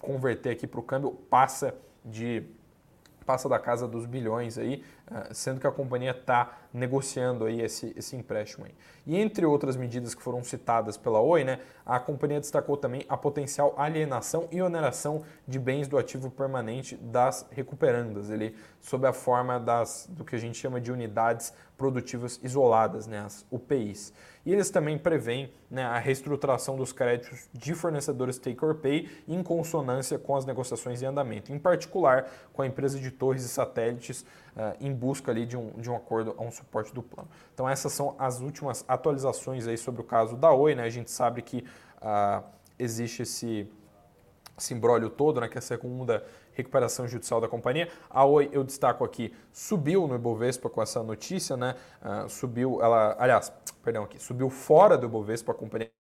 converter 0.00 0.50
aqui 0.50 0.66
para 0.66 0.80
o 0.80 0.82
câmbio, 0.82 1.12
passa 1.12 1.72
de 2.04 2.42
passa 3.24 3.48
da 3.48 3.58
casa 3.58 3.86
dos 3.86 4.06
bilhões 4.06 4.56
aí, 4.56 4.82
sendo 5.32 5.60
que 5.60 5.66
a 5.66 5.70
companhia 5.70 6.10
está 6.10 6.58
negociando 6.72 7.46
aí 7.46 7.60
esse, 7.60 7.92
esse 7.96 8.16
empréstimo 8.16 8.66
aí. 8.66 8.74
E 9.06 9.16
entre 9.16 9.46
outras 9.46 9.76
medidas 9.76 10.14
que 10.14 10.22
foram 10.22 10.42
citadas 10.42 10.96
pela 10.96 11.20
Oi, 11.20 11.44
né, 11.44 11.60
a 11.84 11.98
companhia 11.98 12.40
destacou 12.40 12.76
também 12.76 13.04
a 13.08 13.16
potencial 13.16 13.74
alienação 13.76 14.48
e 14.50 14.60
oneração 14.60 15.22
de 15.46 15.58
bens 15.58 15.88
do 15.88 15.96
ativo 15.96 16.30
permanente 16.30 16.96
das 16.96 17.46
recuperandas, 17.50 18.30
ele 18.30 18.54
sob 18.80 19.06
a 19.06 19.12
forma 19.12 19.58
das 19.58 20.06
do 20.10 20.24
que 20.24 20.36
a 20.36 20.38
gente 20.38 20.58
chama 20.58 20.80
de 20.80 20.92
unidades 20.92 21.52
produtivas 21.78 22.40
isoladas, 22.42 23.06
né, 23.06 23.20
as 23.20 23.46
UPIs. 23.50 24.12
E 24.44 24.52
eles 24.52 24.68
também 24.68 24.98
preveem 24.98 25.52
né, 25.70 25.84
a 25.84 25.98
reestruturação 25.98 26.76
dos 26.76 26.92
créditos 26.92 27.48
de 27.52 27.72
fornecedores 27.72 28.36
take 28.36 28.62
or 28.64 28.74
pay 28.74 29.08
em 29.28 29.42
consonância 29.42 30.18
com 30.18 30.34
as 30.34 30.44
negociações 30.44 31.00
em 31.00 31.06
andamento, 31.06 31.52
em 31.52 31.58
particular 31.58 32.28
com 32.52 32.62
a 32.62 32.66
empresa 32.66 32.98
de 32.98 33.12
torres 33.12 33.44
e 33.44 33.48
satélites 33.48 34.22
uh, 34.56 34.76
em 34.80 34.92
busca 34.92 35.30
ali 35.30 35.46
de 35.46 35.56
um, 35.56 35.70
de 35.78 35.88
um 35.88 35.94
acordo 35.94 36.34
a 36.36 36.42
um 36.42 36.50
suporte 36.50 36.92
do 36.92 37.02
plano. 37.02 37.28
Então 37.54 37.68
essas 37.68 37.92
são 37.92 38.16
as 38.18 38.40
últimas 38.40 38.84
atualizações 38.88 39.66
aí 39.68 39.78
sobre 39.78 40.00
o 40.00 40.04
caso 40.04 40.36
da 40.36 40.52
Oi. 40.52 40.74
Né? 40.74 40.82
A 40.82 40.90
gente 40.90 41.12
sabe 41.12 41.42
que 41.42 41.64
uh, 42.02 42.42
existe 42.76 43.22
esse, 43.22 43.70
esse 44.58 44.74
imbróglio 44.74 45.10
todo, 45.10 45.40
né, 45.40 45.48
que 45.48 45.58
a 45.58 45.62
segunda 45.62 46.24
recuperação 46.58 47.08
judicial 47.08 47.40
da 47.40 47.48
companhia. 47.48 47.88
A 48.10 48.24
Oi, 48.24 48.50
eu 48.52 48.62
destaco 48.62 49.04
aqui, 49.04 49.32
subiu 49.52 50.06
no 50.06 50.16
Ibovespa 50.16 50.68
com 50.68 50.82
essa 50.82 51.02
notícia, 51.02 51.56
né? 51.56 51.74
Uh, 52.02 52.28
subiu, 52.28 52.82
ela, 52.82 53.16
aliás, 53.18 53.52
perdão 53.82 54.04
aqui, 54.04 54.20
subiu 54.20 54.50
fora 54.50 54.98
do 54.98 55.06
Ibovespa 55.06 55.52
a 55.52 55.54
companhia 55.54 55.97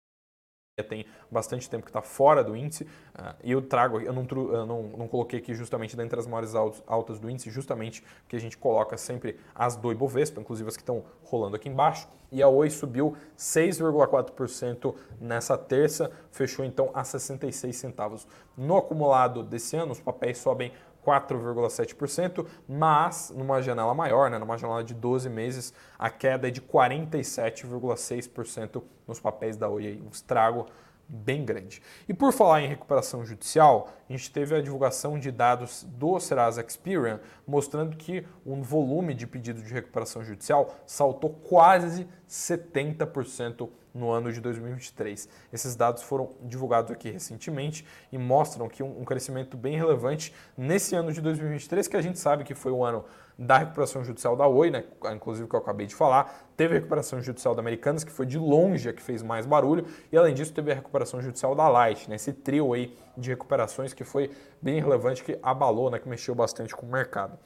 tem 0.83 1.05
bastante 1.31 1.69
tempo 1.69 1.83
que 1.83 1.89
está 1.89 2.01
fora 2.01 2.43
do 2.43 2.55
índice, 2.55 2.83
uh, 2.83 3.33
e 3.41 3.51
eu 3.51 3.61
trago, 3.61 4.01
eu, 4.01 4.11
não, 4.11 4.27
eu 4.29 4.65
não, 4.65 4.83
não, 4.83 5.07
coloquei 5.07 5.39
aqui 5.39 5.53
justamente 5.53 5.95
dentre 5.95 6.19
as 6.19 6.27
maiores 6.27 6.53
altas 6.53 7.17
do 7.17 7.29
índice, 7.29 7.49
justamente 7.49 8.03
porque 8.21 8.35
a 8.35 8.39
gente 8.39 8.57
coloca 8.57 8.97
sempre 8.97 9.39
as 9.53 9.77
do 9.77 9.89
Ibovespa, 9.89 10.41
inclusive 10.41 10.67
as 10.67 10.75
que 10.75 10.83
estão 10.83 11.05
rolando 11.23 11.55
aqui 11.55 11.69
embaixo, 11.69 12.07
e 12.29 12.43
a 12.43 12.49
Oi 12.49 12.69
subiu 12.69 13.15
6,4% 13.37 14.93
nessa 15.21 15.57
terça, 15.57 16.11
fechou 16.29 16.65
então 16.65 16.91
a 16.93 17.05
66 17.05 17.73
centavos. 17.73 18.27
No 18.57 18.75
acumulado 18.75 19.43
desse 19.43 19.77
ano, 19.77 19.93
os 19.93 20.01
papéis 20.01 20.39
sobem 20.39 20.73
4,7%, 21.05 22.45
mas 22.67 23.31
numa 23.35 23.61
janela 23.61 23.93
maior, 23.93 24.31
né, 24.31 24.39
numa 24.39 24.57
janela 24.57 24.83
de 24.83 24.93
12 24.93 25.29
meses, 25.29 25.73
a 25.99 26.09
queda 26.09 26.47
é 26.47 26.51
de 26.51 26.61
47,6% 26.61 28.81
nos 29.07 29.19
papéis 29.19 29.55
da 29.55 29.69
Oi, 29.69 30.01
um 30.03 30.09
estrago 30.09 30.65
bem 31.07 31.45
grande. 31.45 31.81
E 32.09 32.13
por 32.13 32.33
falar 32.33 32.61
em 32.61 32.67
recuperação 32.67 33.23
judicial, 33.23 33.89
a 34.09 34.11
gente 34.11 34.31
teve 34.31 34.55
a 34.55 34.61
divulgação 34.61 35.19
de 35.19 35.31
dados 35.31 35.83
do 35.83 36.19
Serasa 36.19 36.65
Experian 36.67 37.19
mostrando 37.45 37.95
que 37.95 38.25
o 38.43 38.55
volume 38.61 39.13
de 39.13 39.27
pedidos 39.27 39.63
de 39.63 39.73
recuperação 39.73 40.23
judicial 40.23 40.75
saltou 40.85 41.29
quase 41.29 42.07
70% 42.27 43.69
no 43.95 44.11
ano 44.11 44.31
de 44.31 44.41
2023. 44.41 45.29
Esses 45.53 45.75
dados 45.75 46.03
foram 46.03 46.33
divulgados 46.43 46.91
aqui 46.91 47.09
recentemente 47.09 47.85
e 48.11 48.17
mostram 48.17 48.67
que 48.67 48.83
um, 48.83 49.05
crescimento 49.05 49.55
bem 49.55 49.77
relevante 49.77 50.33
nesse 50.57 50.95
ano 50.95 51.13
de 51.13 51.21
2023, 51.21 51.87
que 51.87 51.95
a 51.95 52.01
gente 52.01 52.19
sabe 52.19 52.43
que 52.43 52.53
foi 52.53 52.73
o 52.73 52.83
ano 52.83 53.05
da 53.37 53.57
recuperação 53.57 54.03
judicial 54.03 54.35
da 54.35 54.47
Oi, 54.47 54.69
né? 54.69 54.83
inclusive 55.13 55.47
que 55.47 55.55
eu 55.55 55.59
acabei 55.59 55.87
de 55.87 55.95
falar, 55.95 56.47
teve 56.55 56.75
a 56.75 56.79
recuperação 56.79 57.21
judicial 57.21 57.55
da 57.55 57.61
Americanas, 57.61 58.03
que 58.03 58.11
foi 58.11 58.25
de 58.25 58.37
longe 58.37 58.87
a 58.87 58.93
que 58.93 59.01
fez 59.01 59.23
mais 59.23 59.45
barulho, 59.45 59.85
e 60.11 60.17
além 60.17 60.33
disso 60.33 60.53
teve 60.53 60.71
a 60.71 60.75
recuperação 60.75 61.21
judicial 61.21 61.55
da 61.55 61.67
Light, 61.67 62.09
né? 62.09 62.15
esse 62.15 62.33
trio 62.33 62.73
aí 62.73 62.95
de 63.17 63.29
recuperações 63.29 63.93
que 63.93 64.03
foi 64.03 64.31
bem 64.61 64.79
relevante, 64.81 65.23
que 65.23 65.39
abalou, 65.41 65.89
né? 65.89 65.99
que 65.99 66.07
mexeu 66.07 66.35
bastante 66.35 66.75
com 66.75 66.85
o 66.85 66.89
mercado. 66.89 67.37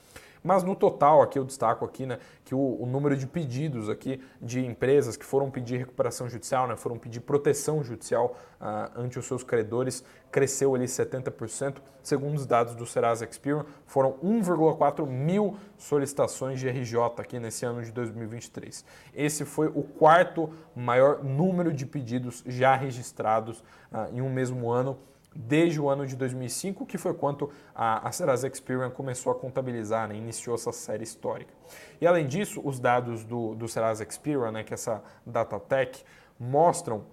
Mas 0.43 0.63
no 0.63 0.75
total, 0.75 1.21
aqui 1.21 1.37
eu 1.37 1.43
destaco 1.43 1.83
aqui, 1.83 2.05
né, 2.05 2.17
que 2.45 2.55
o, 2.55 2.81
o, 2.81 2.85
número 2.85 3.15
de 3.15 3.27
pedidos 3.27 3.89
aqui 3.89 4.21
de 4.41 4.65
empresas 4.65 5.17
que 5.17 5.25
foram 5.25 5.51
pedir 5.51 5.77
recuperação 5.77 6.29
judicial, 6.29 6.67
né, 6.67 6.75
foram 6.75 6.97
pedir 6.97 7.19
proteção 7.19 7.83
judicial 7.83 8.35
uh, 8.59 8.99
ante 8.99 9.19
os 9.19 9.25
seus 9.25 9.43
credores, 9.43 10.03
cresceu 10.31 10.73
ali 10.75 10.85
70%. 10.85 11.77
Segundo 12.01 12.37
os 12.37 12.45
dados 12.45 12.75
do 12.75 12.85
Serasa 12.85 13.25
Experian, 13.25 13.65
foram 13.85 14.13
1,4 14.23 15.05
mil 15.05 15.57
solicitações 15.77 16.59
de 16.59 16.69
RJ 16.69 16.97
aqui 17.17 17.39
nesse 17.39 17.65
ano 17.65 17.83
de 17.83 17.91
2023. 17.91 18.85
Esse 19.13 19.43
foi 19.43 19.67
o 19.67 19.83
quarto 19.83 20.49
maior 20.75 21.23
número 21.23 21.73
de 21.73 21.85
pedidos 21.85 22.43
já 22.47 22.75
registrados 22.75 23.59
uh, 23.91 24.13
em 24.13 24.21
um 24.21 24.29
mesmo 24.29 24.71
ano 24.71 24.97
desde 25.35 25.79
o 25.79 25.89
ano 25.89 26.05
de 26.05 26.15
2005, 26.15 26.85
que 26.85 26.97
foi 26.97 27.13
quando 27.13 27.49
a, 27.73 28.07
a 28.07 28.11
Serasa 28.11 28.47
Experian 28.47 28.89
começou 28.89 29.31
a 29.31 29.35
contabilizar, 29.35 30.07
né, 30.07 30.15
iniciou 30.15 30.55
essa 30.55 30.71
série 30.71 31.03
histórica. 31.03 31.53
E 32.01 32.07
além 32.07 32.27
disso, 32.27 32.61
os 32.63 32.79
dados 32.79 33.23
do, 33.23 33.55
do 33.55 33.67
Serasa 33.67 34.03
Experian, 34.03 34.51
né, 34.51 34.63
que 34.63 34.73
é 34.73 34.75
essa 34.75 35.03
Datatech, 35.25 36.03
mostram 36.39 37.03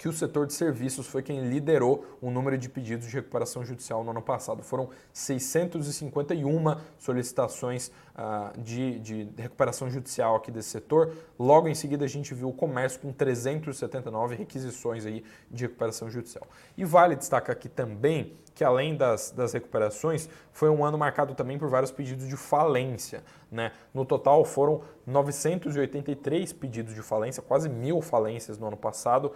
que 0.00 0.08
o 0.08 0.12
setor 0.14 0.46
de 0.46 0.54
serviços 0.54 1.06
foi 1.06 1.22
quem 1.22 1.50
liderou 1.50 2.06
o 2.22 2.30
número 2.30 2.56
de 2.56 2.70
pedidos 2.70 3.06
de 3.06 3.14
recuperação 3.14 3.62
judicial 3.62 4.02
no 4.02 4.12
ano 4.12 4.22
passado. 4.22 4.62
Foram 4.62 4.88
651 5.12 6.74
solicitações 6.96 7.92
de, 8.58 8.98
de 8.98 9.28
recuperação 9.36 9.90
judicial 9.90 10.36
aqui 10.36 10.50
desse 10.50 10.70
setor. 10.70 11.12
Logo 11.38 11.68
em 11.68 11.74
seguida, 11.74 12.04
a 12.04 12.08
gente 12.08 12.34
viu 12.34 12.48
o 12.48 12.52
comércio 12.52 13.00
com 13.00 13.12
379 13.12 14.36
requisições 14.36 15.06
aí 15.06 15.24
de 15.50 15.64
recuperação 15.64 16.10
judicial. 16.10 16.46
E 16.76 16.84
vale 16.84 17.16
destacar 17.16 17.54
aqui 17.56 17.68
também 17.68 18.36
que 18.60 18.64
além 18.64 18.94
das, 18.94 19.30
das 19.30 19.54
recuperações, 19.54 20.28
foi 20.52 20.68
um 20.68 20.84
ano 20.84 20.98
marcado 20.98 21.34
também 21.34 21.58
por 21.58 21.70
vários 21.70 21.90
pedidos 21.90 22.28
de 22.28 22.36
falência. 22.36 23.24
Né? 23.50 23.72
No 23.94 24.04
total 24.04 24.44
foram 24.44 24.82
983 25.06 26.52
pedidos 26.52 26.94
de 26.94 27.00
falência, 27.00 27.42
quase 27.42 27.70
mil 27.70 28.02
falências 28.02 28.58
no 28.58 28.66
ano 28.66 28.76
passado, 28.76 29.32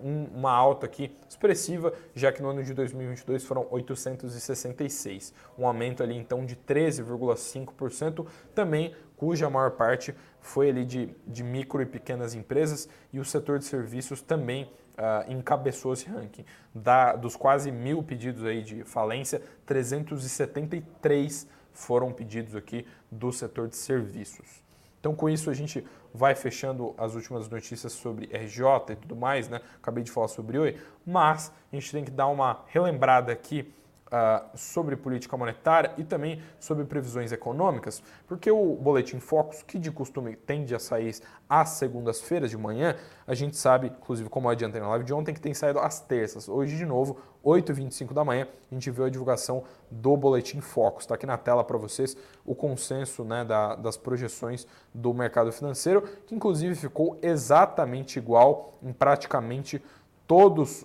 um, 0.00 0.24
uma 0.36 0.52
alta 0.52 0.86
aqui 0.86 1.14
expressiva, 1.28 1.92
já 2.14 2.30
que 2.30 2.40
no 2.40 2.50
ano 2.50 2.62
de 2.62 2.72
2022 2.72 3.44
foram 3.44 3.66
866, 3.70 5.34
um 5.58 5.66
aumento 5.66 6.02
ali 6.02 6.16
então 6.16 6.46
de 6.46 6.54
13,5%, 6.54 8.19
também 8.54 8.94
cuja 9.16 9.50
maior 9.50 9.72
parte 9.72 10.14
foi 10.40 10.70
ali 10.70 10.84
de, 10.84 11.14
de 11.26 11.44
micro 11.44 11.82
e 11.82 11.86
pequenas 11.86 12.34
empresas 12.34 12.88
e 13.12 13.20
o 13.20 13.24
setor 13.24 13.58
de 13.58 13.66
serviços 13.66 14.22
também 14.22 14.64
uh, 14.64 15.30
encabeçou 15.30 15.92
esse 15.92 16.08
ranking. 16.08 16.44
Da, 16.74 17.14
dos 17.14 17.36
quase 17.36 17.70
mil 17.70 18.02
pedidos 18.02 18.44
aí 18.44 18.62
de 18.62 18.84
falência, 18.84 19.42
373 19.66 21.46
foram 21.72 22.12
pedidos 22.12 22.54
aqui 22.56 22.86
do 23.10 23.32
setor 23.32 23.68
de 23.68 23.76
serviços. 23.76 24.62
Então, 24.98 25.14
com 25.14 25.28
isso, 25.30 25.48
a 25.48 25.54
gente 25.54 25.86
vai 26.12 26.34
fechando 26.34 26.94
as 26.98 27.14
últimas 27.14 27.48
notícias 27.48 27.92
sobre 27.92 28.26
RJ 28.26 28.92
e 28.92 28.96
tudo 28.96 29.16
mais, 29.16 29.48
né? 29.48 29.60
Acabei 29.76 30.04
de 30.04 30.10
falar 30.10 30.28
sobre 30.28 30.58
Oi, 30.58 30.78
mas 31.06 31.52
a 31.72 31.76
gente 31.76 31.90
tem 31.90 32.04
que 32.04 32.10
dar 32.10 32.26
uma 32.26 32.64
relembrada 32.66 33.32
aqui 33.32 33.72
uh, 34.10 34.46
sobre 34.56 34.96
política 34.96 35.36
monetária 35.36 35.92
e 35.96 36.04
também 36.04 36.42
sobre 36.58 36.84
previsões 36.84 37.32
econômicas, 37.32 38.02
porque 38.26 38.50
o 38.50 38.76
Boletim 38.76 39.20
Focus, 39.20 39.62
que 39.62 39.78
de 39.78 39.90
costume 39.90 40.36
tende 40.36 40.74
a 40.74 40.78
sair 40.78 41.14
às 41.48 41.70
segundas-feiras 41.70 42.50
de 42.50 42.56
manhã, 42.56 42.96
a 43.26 43.34
gente 43.34 43.56
sabe, 43.56 43.88
inclusive 43.88 44.28
como 44.28 44.48
eu 44.48 44.52
adiantei 44.52 44.80
na 44.80 44.88
live 44.88 45.04
de 45.04 45.14
ontem, 45.14 45.34
que 45.34 45.40
tem 45.40 45.54
saído 45.54 45.78
às 45.78 46.00
terças. 46.00 46.48
Hoje, 46.48 46.76
de 46.76 46.84
novo, 46.84 47.18
8h25 47.44 48.12
da 48.12 48.24
manhã, 48.24 48.46
a 48.70 48.74
gente 48.74 48.90
viu 48.90 49.04
a 49.04 49.10
divulgação 49.10 49.64
do 49.90 50.16
Boletim 50.16 50.60
Focus. 50.60 51.04
Está 51.04 51.14
aqui 51.14 51.26
na 51.26 51.38
tela 51.38 51.64
para 51.64 51.78
vocês 51.78 52.16
o 52.44 52.54
consenso 52.54 53.24
né, 53.24 53.44
da, 53.44 53.74
das 53.76 53.96
projeções 53.96 54.66
do 54.92 55.14
mercado 55.14 55.50
financeiro, 55.50 56.02
que 56.26 56.34
inclusive 56.34 56.74
ficou 56.74 57.18
exatamente 57.22 58.18
igual 58.18 58.74
em 58.82 58.92
praticamente 58.92 59.78
todos 59.78 59.90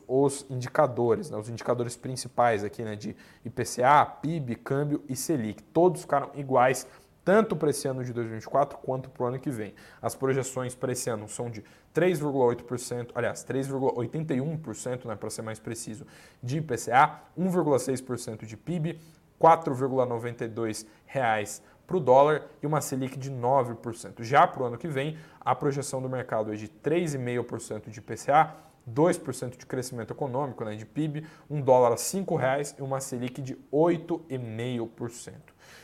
os 0.08 0.46
indicadores, 0.50 1.30
né, 1.30 1.38
os 1.38 1.50
indicadores 1.50 1.96
principais 1.96 2.64
aqui 2.64 2.84
né, 2.84 2.96
de 2.96 3.16
IPCA, 3.44 4.06
PIB, 4.22 4.56
câmbio 4.56 5.04
e 5.08 5.16
Selic, 5.16 5.62
todos 5.64 6.02
ficaram 6.02 6.32
iguais 6.36 6.88
tanto 7.24 7.56
para 7.56 7.72
esse 7.72 7.88
ano 7.88 8.04
de 8.04 8.14
2024 8.14 8.78
quanto 8.78 9.10
para 9.10 9.24
o 9.24 9.26
ano 9.28 9.40
que 9.40 9.50
vem. 9.50 9.74
As 10.00 10.16
projeções 10.16 10.76
para 10.76 10.92
esse 10.92 11.10
ano 11.10 11.28
são 11.28 11.50
de 11.50 11.64
3,8%, 11.94 13.10
aliás, 13.16 13.44
3,81%, 13.44 15.06
né, 15.06 15.16
para 15.16 15.30
ser 15.30 15.42
mais 15.42 15.60
preciso, 15.60 16.06
de 16.42 16.58
IPCA, 16.58 17.22
1,6% 17.38 18.46
de 18.46 18.56
PIB, 18.56 19.00
4,92 19.42 20.86
reais 21.06 21.62
para 21.86 21.98
o 21.98 22.00
dólar 22.00 22.44
e 22.62 22.68
uma 22.68 22.82
Selic 22.82 23.18
de 23.18 23.32
9%. 23.32 24.24
Já 24.24 24.48
para 24.48 24.64
o 24.64 24.66
ano 24.66 24.78
que 24.78 24.88
vem, 24.88 25.18
a 25.40 25.54
projeção 25.56 26.02
do 26.02 26.10
mercado 26.10 26.54
é 26.54 26.56
de 26.56 26.68
3,5% 26.68 27.90
de 27.90 28.00
IPCA, 28.00 28.56
2% 28.90 29.58
de 29.58 29.66
crescimento 29.66 30.12
econômico, 30.12 30.64
né, 30.64 30.76
de 30.76 30.86
PIB, 30.86 31.26
um 31.50 31.62
dólar 31.62 31.94
a 31.94 31.96
R$ 31.96 32.38
reais 32.38 32.76
e 32.78 32.82
uma 32.82 33.00
Selic 33.00 33.42
de 33.42 33.56
8,5%. 33.72 35.34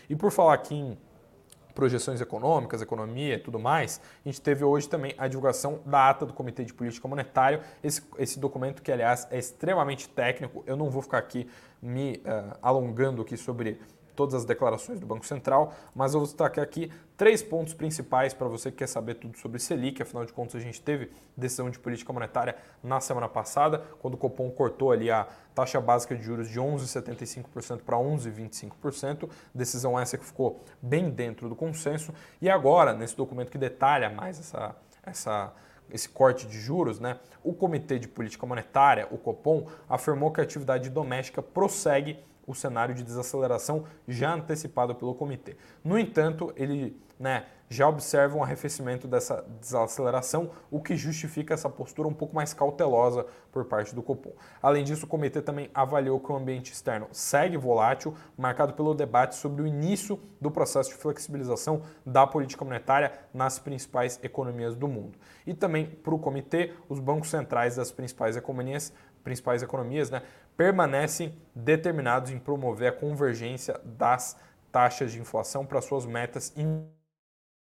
E 0.10 0.16
por 0.16 0.32
falar 0.32 0.54
aqui 0.54 0.76
em 0.76 0.98
projeções 1.74 2.22
econômicas, 2.22 2.82
economia 2.82 3.36
e 3.36 3.40
tudo 3.40 3.58
mais, 3.58 4.02
a 4.24 4.30
gente 4.30 4.42
teve 4.42 4.64
hoje 4.64 4.88
também 4.88 5.16
a 5.18 5.28
divulgação 5.28 5.80
da 5.86 6.10
ata 6.10 6.26
do 6.26 6.34
Comitê 6.34 6.64
de 6.64 6.74
Política 6.74 7.08
Monetária, 7.08 7.62
esse, 7.84 8.04
esse 8.18 8.40
documento 8.40 8.82
que, 8.82 8.92
aliás, 8.92 9.28
é 9.32 9.40
extremamente 9.40 10.10
técnico, 10.10 10.64
eu 10.68 10.76
não 10.76 10.90
vou 10.90 11.02
ficar 11.02 11.18
aqui 11.18 11.48
me 11.82 12.18
uh, 12.18 12.58
alongando 12.62 13.22
aqui 13.22 13.38
sobre 13.38 13.80
todas 14.16 14.36
as 14.36 14.46
declarações 14.46 15.00
do 15.00 15.06
Banco 15.06 15.26
Central, 15.26 15.74
mas 15.96 16.14
eu 16.14 16.20
vou 16.20 16.28
destacar 16.28 16.64
aqui 16.64 16.92
três 17.18 17.44
pontos 17.44 17.74
principais 17.74 18.34
para 18.34 18.48
você 18.48 18.72
que 18.72 18.78
quer 18.78 18.88
saber 18.88 19.16
tudo 19.16 19.38
sobre 19.38 19.60
Selic. 19.60 20.02
Afinal 20.02 20.26
de 20.26 20.34
contas, 20.34 20.56
a 20.56 20.60
gente 20.60 20.82
teve 20.82 21.12
decisão 21.36 21.70
de 21.70 21.78
política 21.80 22.12
monetária 22.12 22.56
na 22.84 23.00
semana 23.00 23.30
passada, 23.30 23.84
quando 24.00 24.16
o 24.16 24.18
Copom 24.18 24.50
cortou 24.50 24.92
ali 24.92 25.12
a 25.12 25.28
taxa 25.54 25.80
básica 25.80 26.16
de 26.16 26.24
juros 26.24 26.50
de 26.50 26.60
11,75% 26.60 27.82
para 27.84 27.98
11,25%. 27.98 29.30
Decisão 29.54 30.00
essa 30.00 30.18
que 30.18 30.26
ficou 30.26 30.64
bem 30.82 31.10
dentro 31.10 31.48
do 31.48 31.56
consenso. 31.56 32.14
E 32.42 32.50
agora, 32.50 32.94
nesse 32.94 33.16
documento 33.16 33.52
que 33.52 33.58
detalha 33.58 34.10
mais 34.10 34.40
essa, 34.40 34.76
essa 35.04 35.54
esse 35.92 36.08
corte 36.08 36.48
de 36.48 36.60
juros, 36.60 37.00
né, 37.00 37.20
o 37.44 37.54
Comitê 37.54 38.00
de 38.00 38.08
Política 38.08 38.46
Monetária, 38.46 39.08
o 39.12 39.18
Copom, 39.18 39.68
afirmou 39.90 40.32
que 40.32 40.40
a 40.40 40.44
atividade 40.44 40.90
doméstica 40.90 41.42
prossegue 41.42 42.18
o 42.52 42.56
cenário 42.56 42.94
de 42.94 43.04
desaceleração 43.04 43.86
já 44.08 44.34
antecipado 44.34 44.94
pelo 44.96 45.16
comitê. 45.16 45.56
No 45.84 45.98
entanto, 45.98 46.54
ele 46.56 47.00
né, 47.20 47.46
já 47.72 47.88
observa 47.88 48.38
um 48.38 48.44
arrefecimento 48.44 49.08
dessa 49.08 49.46
desaceleração, 49.62 50.52
o 50.70 50.82
que 50.82 50.98
justifica 50.98 51.54
essa 51.54 51.70
postura 51.70 52.06
um 52.06 52.14
pouco 52.14 52.36
mais 52.36 52.54
cautelosa 52.54 53.26
por 53.50 53.64
parte 53.64 53.96
do 53.96 54.04
Copom. 54.04 54.34
Além 54.62 54.84
disso, 54.84 55.06
o 55.06 55.08
comitê 55.08 55.42
também 55.42 55.70
avaliou 55.74 56.20
que 56.20 56.30
o 56.30 56.36
ambiente 56.36 56.74
externo 56.74 57.08
segue 57.14 57.56
volátil, 57.56 58.14
marcado 58.38 58.74
pelo 58.74 58.94
debate 58.94 59.36
sobre 59.36 59.62
o 59.62 59.68
início 59.68 60.20
do 60.42 60.52
processo 60.52 60.90
de 60.90 60.96
flexibilização 60.96 61.82
da 62.06 62.28
política 62.28 62.66
monetária 62.66 63.14
nas 63.34 63.58
principais 63.58 64.20
economias 64.22 64.76
do 64.76 64.90
mundo. 64.90 65.18
E 65.48 65.54
também 65.54 65.86
para 65.86 66.14
o 66.14 66.20
comitê, 66.20 66.74
os 66.90 67.00
bancos 67.00 67.30
centrais 67.30 67.78
das 67.78 67.90
principais 67.90 68.36
economias 68.36 68.92
principais 69.24 69.62
economias, 69.62 70.10
né, 70.10 70.24
permanecem 70.58 71.38
determinados 71.54 72.32
em 72.32 72.40
promover 72.40 72.90
a 72.90 72.92
convergência 72.92 73.80
das 73.86 74.36
taxas 74.72 75.12
de 75.12 75.20
inflação 75.20 75.64
para 75.64 75.80
suas 75.80 76.08
metas 76.08 76.52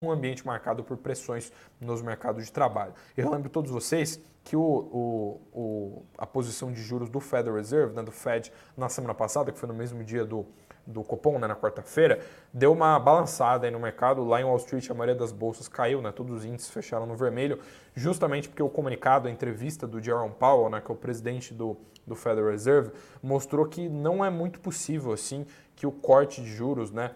um 0.03 0.11
ambiente 0.11 0.47
marcado 0.47 0.85
por 0.85 0.99
pressões 0.99 1.51
nos 1.81 2.03
mercados 2.03 2.45
de 2.45 2.53
trabalho. 2.53 2.93
Eu 3.17 3.31
lembro 3.31 3.49
todos 3.49 3.71
vocês 3.71 4.21
que 4.45 4.55
o, 4.55 4.61
o, 4.61 5.41
o, 5.55 6.07
a 6.19 6.27
posição 6.27 6.71
de 6.71 6.83
juros 6.83 7.09
do 7.09 7.19
Federal 7.19 7.57
Reserve, 7.57 7.95
né, 7.95 8.03
do 8.03 8.13
Fed, 8.13 8.53
na 8.77 8.91
semana 8.91 9.15
passada, 9.15 9.51
que 9.51 9.59
foi 9.59 9.67
no 9.67 9.75
mesmo 9.75 10.05
dia 10.05 10.23
do, 10.23 10.45
do 10.87 11.03
Copom, 11.03 11.39
né, 11.39 11.47
na 11.47 11.57
quarta-feira, 11.57 12.21
deu 12.53 12.75
uma 12.75 12.99
balançada 12.99 13.71
no 13.71 13.81
mercado. 13.81 14.23
Lá 14.23 14.39
em 14.39 14.45
Wall 14.45 14.59
Street, 14.59 14.91
a 14.91 14.93
maioria 14.93 15.15
das 15.15 15.33
bolsas 15.33 15.67
caiu, 15.67 16.03
né, 16.03 16.13
todos 16.13 16.37
os 16.37 16.45
índices 16.45 16.69
fecharam 16.69 17.07
no 17.07 17.17
vermelho, 17.17 17.59
justamente 17.95 18.51
porque 18.51 18.63
o 18.63 18.69
comunicado, 18.69 19.29
a 19.29 19.31
entrevista 19.31 19.87
do 19.87 19.99
Jerome 19.99 20.35
Powell, 20.39 20.69
né, 20.69 20.83
que 20.83 20.91
é 20.91 20.95
o 20.95 20.99
presidente 20.99 21.55
do, 21.55 21.75
do 22.07 22.15
Federal 22.15 22.51
Reserve, 22.51 22.93
mostrou 23.23 23.65
que 23.65 23.89
não 23.89 24.23
é 24.23 24.29
muito 24.29 24.61
possível 24.61 25.11
assim 25.11 25.47
que 25.75 25.87
o 25.87 25.93
corte 25.93 26.43
de 26.43 26.51
juros, 26.51 26.93
né, 26.93 27.13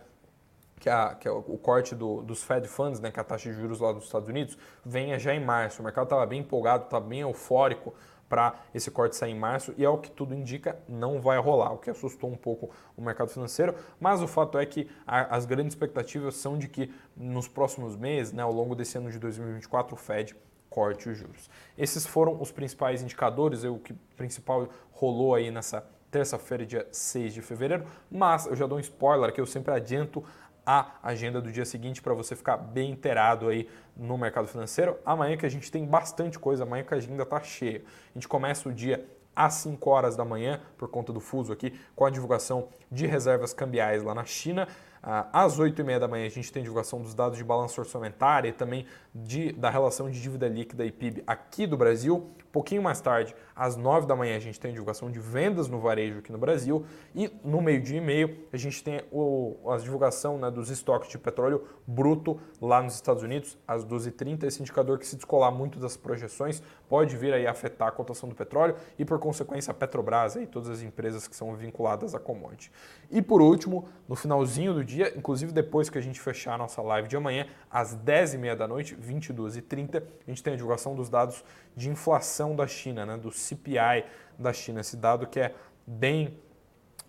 que, 0.81 0.89
a, 0.89 1.15
que 1.15 1.29
é 1.29 1.31
o 1.31 1.59
corte 1.59 1.95
do, 1.95 2.23
dos 2.23 2.43
Fed 2.43 2.67
Funds, 2.67 2.99
né, 2.99 3.11
que 3.11 3.21
é 3.21 3.23
a 3.23 3.25
taxa 3.25 3.51
de 3.51 3.55
juros 3.55 3.79
lá 3.79 3.93
dos 3.93 4.05
Estados 4.05 4.29
Unidos, 4.29 4.57
venha 4.85 5.19
já 5.19 5.35
em 5.35 5.45
março. 5.45 5.81
O 5.81 5.85
mercado 5.85 6.05
estava 6.05 6.25
bem 6.27 6.41
empolgado, 6.41 6.85
estava 6.85 7.05
bem 7.07 7.21
eufórico 7.21 7.95
para 8.31 8.55
esse 8.73 8.91
corte 8.91 9.15
sair 9.17 9.33
em 9.33 9.39
março 9.39 9.75
e 9.77 9.85
é 9.85 9.89
o 9.89 9.99
que 9.99 10.11
tudo 10.11 10.35
indica, 10.35 10.79
não 10.89 11.21
vai 11.21 11.37
rolar, 11.39 11.73
o 11.73 11.79
que 11.79 11.91
assustou 11.91 12.31
um 12.31 12.37
pouco 12.37 12.71
o 12.97 13.03
mercado 13.03 13.29
financeiro, 13.29 13.75
mas 13.99 14.23
o 14.23 14.29
fato 14.29 14.57
é 14.57 14.65
que 14.65 14.89
a, 15.05 15.37
as 15.37 15.45
grandes 15.45 15.75
expectativas 15.75 16.37
são 16.37 16.57
de 16.57 16.69
que 16.69 16.95
nos 17.17 17.47
próximos 17.49 17.97
meses, 17.97 18.33
né, 18.33 18.43
ao 18.43 18.53
longo 18.53 18.75
desse 18.75 18.97
ano 18.97 19.11
de 19.11 19.19
2024, 19.19 19.95
o 19.95 19.99
Fed 19.99 20.37
corte 20.71 21.11
os 21.11 21.19
juros. 21.19 21.51
Esses 21.77 22.07
foram 22.07 22.41
os 22.41 22.53
principais 22.53 23.03
indicadores, 23.03 23.65
o 23.65 23.79
que 23.79 23.93
principal 24.17 24.69
rolou 24.93 25.35
aí 25.35 25.51
nessa 25.51 25.85
terça-feira, 26.11 26.65
dia 26.65 26.87
6 26.91 27.35
de 27.35 27.43
fevereiro, 27.43 27.85
mas 28.11 28.47
eu 28.47 28.57
já 28.57 28.67
dou 28.67 28.79
um 28.79 28.81
spoiler 28.81 29.33
que 29.33 29.41
eu 29.41 29.47
sempre 29.47 29.73
adianto 29.73 30.25
a 30.65 30.93
agenda 31.03 31.41
do 31.41 31.51
dia 31.51 31.65
seguinte 31.65 32.03
para 32.03 32.15
você 32.15 32.37
ficar 32.37 32.57
bem 32.57 32.91
inteirado 32.91 33.49
aí 33.49 33.69
no 33.97 34.17
mercado 34.17 34.49
financeiro. 34.49 34.97
Amanhã 35.05 35.37
que 35.37 35.47
a 35.47 35.51
gente 35.51 35.71
tem 35.71 35.85
bastante 35.85 36.39
coisa, 36.39 36.65
amanhã 36.65 36.85
que 36.85 36.95
a 36.95 36.97
agenda 36.97 37.23
está 37.23 37.41
cheia. 37.43 37.83
A 38.11 38.19
gente 38.19 38.29
começa 38.29 38.69
o 38.69 38.73
dia 38.73 39.07
às 39.35 39.55
5 39.55 39.89
horas 39.89 40.17
da 40.17 40.25
manhã, 40.25 40.61
por 40.77 40.89
conta 40.89 41.13
do 41.13 41.21
fuso 41.21 41.53
aqui, 41.53 41.79
com 41.95 42.05
a 42.05 42.11
divulgação 42.11 42.69
de 42.91 43.07
reservas 43.07 43.53
cambiais 43.53 44.03
lá 44.03 44.15
na 44.15 44.25
China. 44.25 44.69
Às 45.03 45.59
8h30 45.59 45.99
da 45.99 46.07
manhã 46.07 46.27
a 46.27 46.31
gente 46.31 46.53
tem 46.53 46.63
divulgação 46.63 47.01
dos 47.01 47.15
dados 47.15 47.39
de 47.39 47.45
balanço 47.45 47.81
orçamentário 47.81 48.51
e 48.51 48.53
também 48.53 48.85
de, 49.15 49.51
da 49.53 49.71
relação 49.71 50.11
de 50.11 50.21
dívida 50.21 50.47
líquida 50.47 50.85
e 50.85 50.93
PIB 50.93 51.23
aqui 51.27 51.67
do 51.67 51.77
Brasil. 51.77 52.17
Um 52.17 52.53
pouquinho 52.53 52.83
mais 52.83 53.01
tarde, 53.01 53.35
às 53.61 53.77
9 53.77 54.07
da 54.07 54.17
manhã, 54.17 54.35
a 54.37 54.41
gente 54.41 54.59
tem 54.59 54.73
divulgação 54.73 55.11
de 55.11 55.19
vendas 55.19 55.69
no 55.69 55.79
varejo 55.79 56.21
aqui 56.21 56.33
no 56.33 56.39
Brasil. 56.39 56.83
E 57.15 57.31
no 57.45 57.61
meio-dia 57.61 57.99
e 57.99 58.01
meio, 58.01 58.39
a 58.51 58.57
gente 58.57 58.83
tem 58.83 59.03
o, 59.13 59.55
a 59.71 59.77
divulgação 59.77 60.39
né, 60.39 60.51
dos 60.51 60.71
estoques 60.71 61.11
de 61.11 61.19
petróleo 61.19 61.67
bruto 61.87 62.41
lá 62.59 62.83
nos 62.83 62.95
Estados 62.95 63.23
Unidos, 63.23 63.59
às 63.69 63.85
12h30. 63.85 64.45
Esse 64.45 64.63
indicador 64.63 64.99
que 64.99 65.07
se 65.07 65.15
descolar 65.15 65.51
muito 65.51 65.79
das 65.79 65.95
projeções 65.95 66.63
pode 66.89 67.15
vir 67.19 67.35
aí 67.35 67.47
afetar 67.47 67.89
a 67.89 67.93
cotação 67.93 68.31
do 68.31 68.35
petróleo 68.35 68.77
e, 68.99 69.05
por 69.05 69.19
consequência, 69.19 69.73
a 69.73 69.75
Petrobras 69.75 70.37
e 70.37 70.47
todas 70.47 70.71
as 70.71 70.81
empresas 70.81 71.29
que 71.29 71.37
são 71.37 71.55
vinculadas 71.55 72.15
à 72.15 72.19
commodity. 72.19 72.73
E 73.11 73.21
por 73.21 73.43
último, 73.43 73.87
no 74.09 74.17
finalzinho 74.17 74.73
do 74.73 74.83
dia, 74.83 75.13
inclusive 75.15 75.53
depois 75.53 75.91
que 75.91 75.99
a 75.99 76.01
gente 76.01 76.19
fechar 76.19 76.55
a 76.55 76.59
nossa 76.59 76.81
live 76.81 77.09
de 77.09 77.17
amanhã, 77.17 77.47
às 77.71 77.95
10h30 77.95 78.57
da 78.57 78.67
noite, 78.67 78.97
22h30, 78.97 80.03
a 80.27 80.31
gente 80.31 80.43
tem 80.43 80.55
a 80.55 80.57
divulgação 80.57 80.95
dos 80.95 81.11
dados 81.11 81.45
de 81.77 81.91
inflação 81.91 82.57
da 82.57 82.67
China, 82.67 83.05
né, 83.05 83.17
do 83.19 83.31
CPI 83.51 84.05
da 84.39 84.53
China, 84.53 84.81
esse 84.81 84.97
dado 84.97 85.27
que 85.27 85.41
é 85.41 85.55
bem 85.87 86.39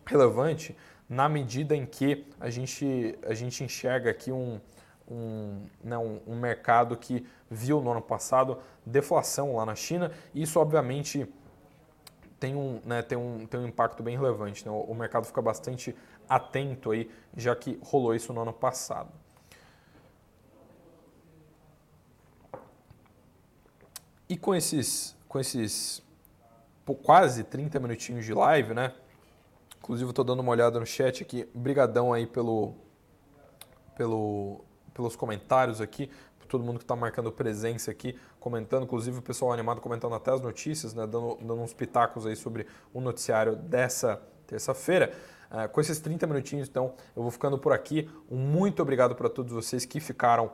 relevante 0.06 0.76
na 1.08 1.28
medida 1.28 1.76
em 1.76 1.86
que 1.86 2.26
a 2.40 2.50
gente, 2.50 3.18
a 3.24 3.34
gente 3.34 3.64
enxerga 3.64 4.10
aqui 4.10 4.32
um, 4.32 4.60
um, 5.10 5.66
né, 5.84 5.98
um, 5.98 6.22
um 6.26 6.40
mercado 6.40 6.96
que 6.96 7.26
viu 7.50 7.82
no 7.82 7.92
ano 7.92 8.02
passado 8.02 8.60
deflação 8.86 9.56
lá 9.56 9.66
na 9.66 9.76
China, 9.76 10.12
e 10.34 10.42
isso 10.42 10.60
obviamente 10.60 11.28
tem 12.40 12.56
um, 12.56 12.82
né, 12.84 13.02
tem 13.02 13.18
um, 13.18 13.46
tem 13.46 13.60
um 13.60 13.68
impacto 13.68 14.02
bem 14.02 14.18
relevante. 14.18 14.66
Né? 14.66 14.72
O 14.72 14.96
mercado 14.96 15.26
fica 15.26 15.42
bastante 15.42 15.96
atento 16.28 16.92
aí, 16.92 17.12
já 17.36 17.56
que 17.56 17.78
rolou 17.84 18.16
isso 18.16 18.34
no 18.34 18.42
ano 18.42 18.54
passado. 18.54 19.12
E 24.28 24.38
com 24.38 24.56
esses, 24.56 25.16
com 25.28 25.40
esses 25.40 26.02
quase 27.04 27.44
30 27.44 27.80
minutinhos 27.80 28.26
de 28.26 28.34
live, 28.34 28.74
né? 28.74 28.94
Inclusive 29.80 30.10
estou 30.10 30.26
dando 30.26 30.42
uma 30.42 30.52
olhada 30.52 30.80
no 30.80 30.86
chat 30.86 31.24
aqui. 31.24 31.48
Brigadão 31.54 32.14
aí 32.14 32.28
pelo, 32.28 32.76
pelo, 33.96 34.62
pelos 34.94 35.16
comentários 35.16 35.82
aqui 35.82 36.10
todo 36.52 36.66
mundo 36.66 36.80
que 36.80 36.84
está 36.84 36.98
marcando 36.98 37.32
presença 37.32 37.90
aqui, 37.90 38.20
comentando, 38.38 38.84
inclusive 38.84 39.20
o 39.20 39.22
pessoal 39.22 39.54
animado 39.54 39.80
comentando 39.80 40.14
até 40.14 40.32
as 40.32 40.42
notícias, 40.42 40.94
né, 40.94 41.08
dando, 41.08 41.38
dando 41.38 41.62
uns 41.62 41.74
pitacos 41.74 42.26
aí 42.26 42.36
sobre 42.36 42.68
o 42.94 43.00
noticiário 43.00 43.56
dessa 43.56 44.22
terça-feira. 44.46 45.14
Uh, 45.50 45.70
com 45.70 45.80
esses 45.80 46.00
30 46.00 46.28
minutinhos, 46.28 46.68
então, 46.68 46.94
eu 47.16 47.22
vou 47.22 47.32
ficando 47.32 47.58
por 47.58 47.72
aqui. 47.72 48.10
Um 48.30 48.38
muito 48.38 48.82
obrigado 48.82 49.16
para 49.16 49.30
todos 49.30 49.54
vocês 49.54 49.86
que 49.86 50.02
ficaram 50.02 50.52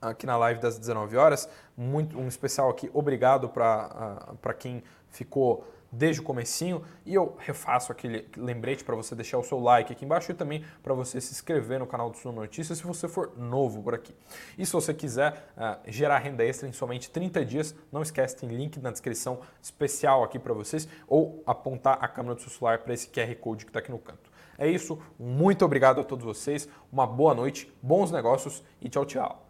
aqui 0.00 0.26
na 0.26 0.36
live 0.38 0.60
das 0.60 0.78
19 0.78 1.16
horas. 1.16 1.48
Muito, 1.76 2.18
um 2.18 2.26
especial 2.26 2.70
aqui, 2.70 2.90
obrigado 2.94 3.48
para 3.48 4.30
uh, 4.32 4.54
quem 4.54 4.82
ficou 5.16 5.64
desde 5.94 6.20
o 6.20 6.24
comecinho 6.24 6.82
e 7.06 7.14
eu 7.14 7.36
refaço 7.38 7.92
aquele 7.92 8.28
lembrete 8.36 8.84
para 8.84 8.94
você 8.96 9.14
deixar 9.14 9.38
o 9.38 9.44
seu 9.44 9.60
like 9.60 9.92
aqui 9.92 10.04
embaixo 10.04 10.30
e 10.30 10.34
também 10.34 10.64
para 10.82 10.92
você 10.92 11.20
se 11.20 11.32
inscrever 11.32 11.78
no 11.78 11.86
canal 11.86 12.10
do 12.10 12.16
Sul 12.16 12.32
Notícias 12.32 12.78
se 12.78 12.84
você 12.84 13.08
for 13.08 13.32
novo 13.36 13.82
por 13.82 13.94
aqui. 13.94 14.14
E 14.58 14.66
se 14.66 14.72
você 14.72 14.92
quiser 14.92 15.52
uh, 15.56 15.78
gerar 15.86 16.18
renda 16.18 16.44
extra 16.44 16.68
em 16.68 16.72
somente 16.72 17.10
30 17.10 17.44
dias, 17.44 17.74
não 17.92 18.02
esquece, 18.02 18.36
tem 18.36 18.48
link 18.48 18.80
na 18.80 18.90
descrição 18.90 19.40
especial 19.62 20.24
aqui 20.24 20.38
para 20.38 20.52
vocês 20.52 20.88
ou 21.06 21.42
apontar 21.46 21.98
a 22.00 22.08
câmera 22.08 22.34
do 22.34 22.40
seu 22.40 22.50
celular 22.50 22.78
para 22.78 22.92
esse 22.92 23.08
QR 23.08 23.34
Code 23.36 23.64
que 23.64 23.70
está 23.70 23.78
aqui 23.78 23.90
no 23.90 23.98
canto. 23.98 24.32
É 24.56 24.68
isso, 24.68 25.00
muito 25.18 25.64
obrigado 25.64 26.00
a 26.00 26.04
todos 26.04 26.24
vocês, 26.24 26.68
uma 26.92 27.06
boa 27.06 27.34
noite, 27.34 27.72
bons 27.82 28.10
negócios 28.10 28.62
e 28.80 28.88
tchau, 28.88 29.04
tchau. 29.04 29.43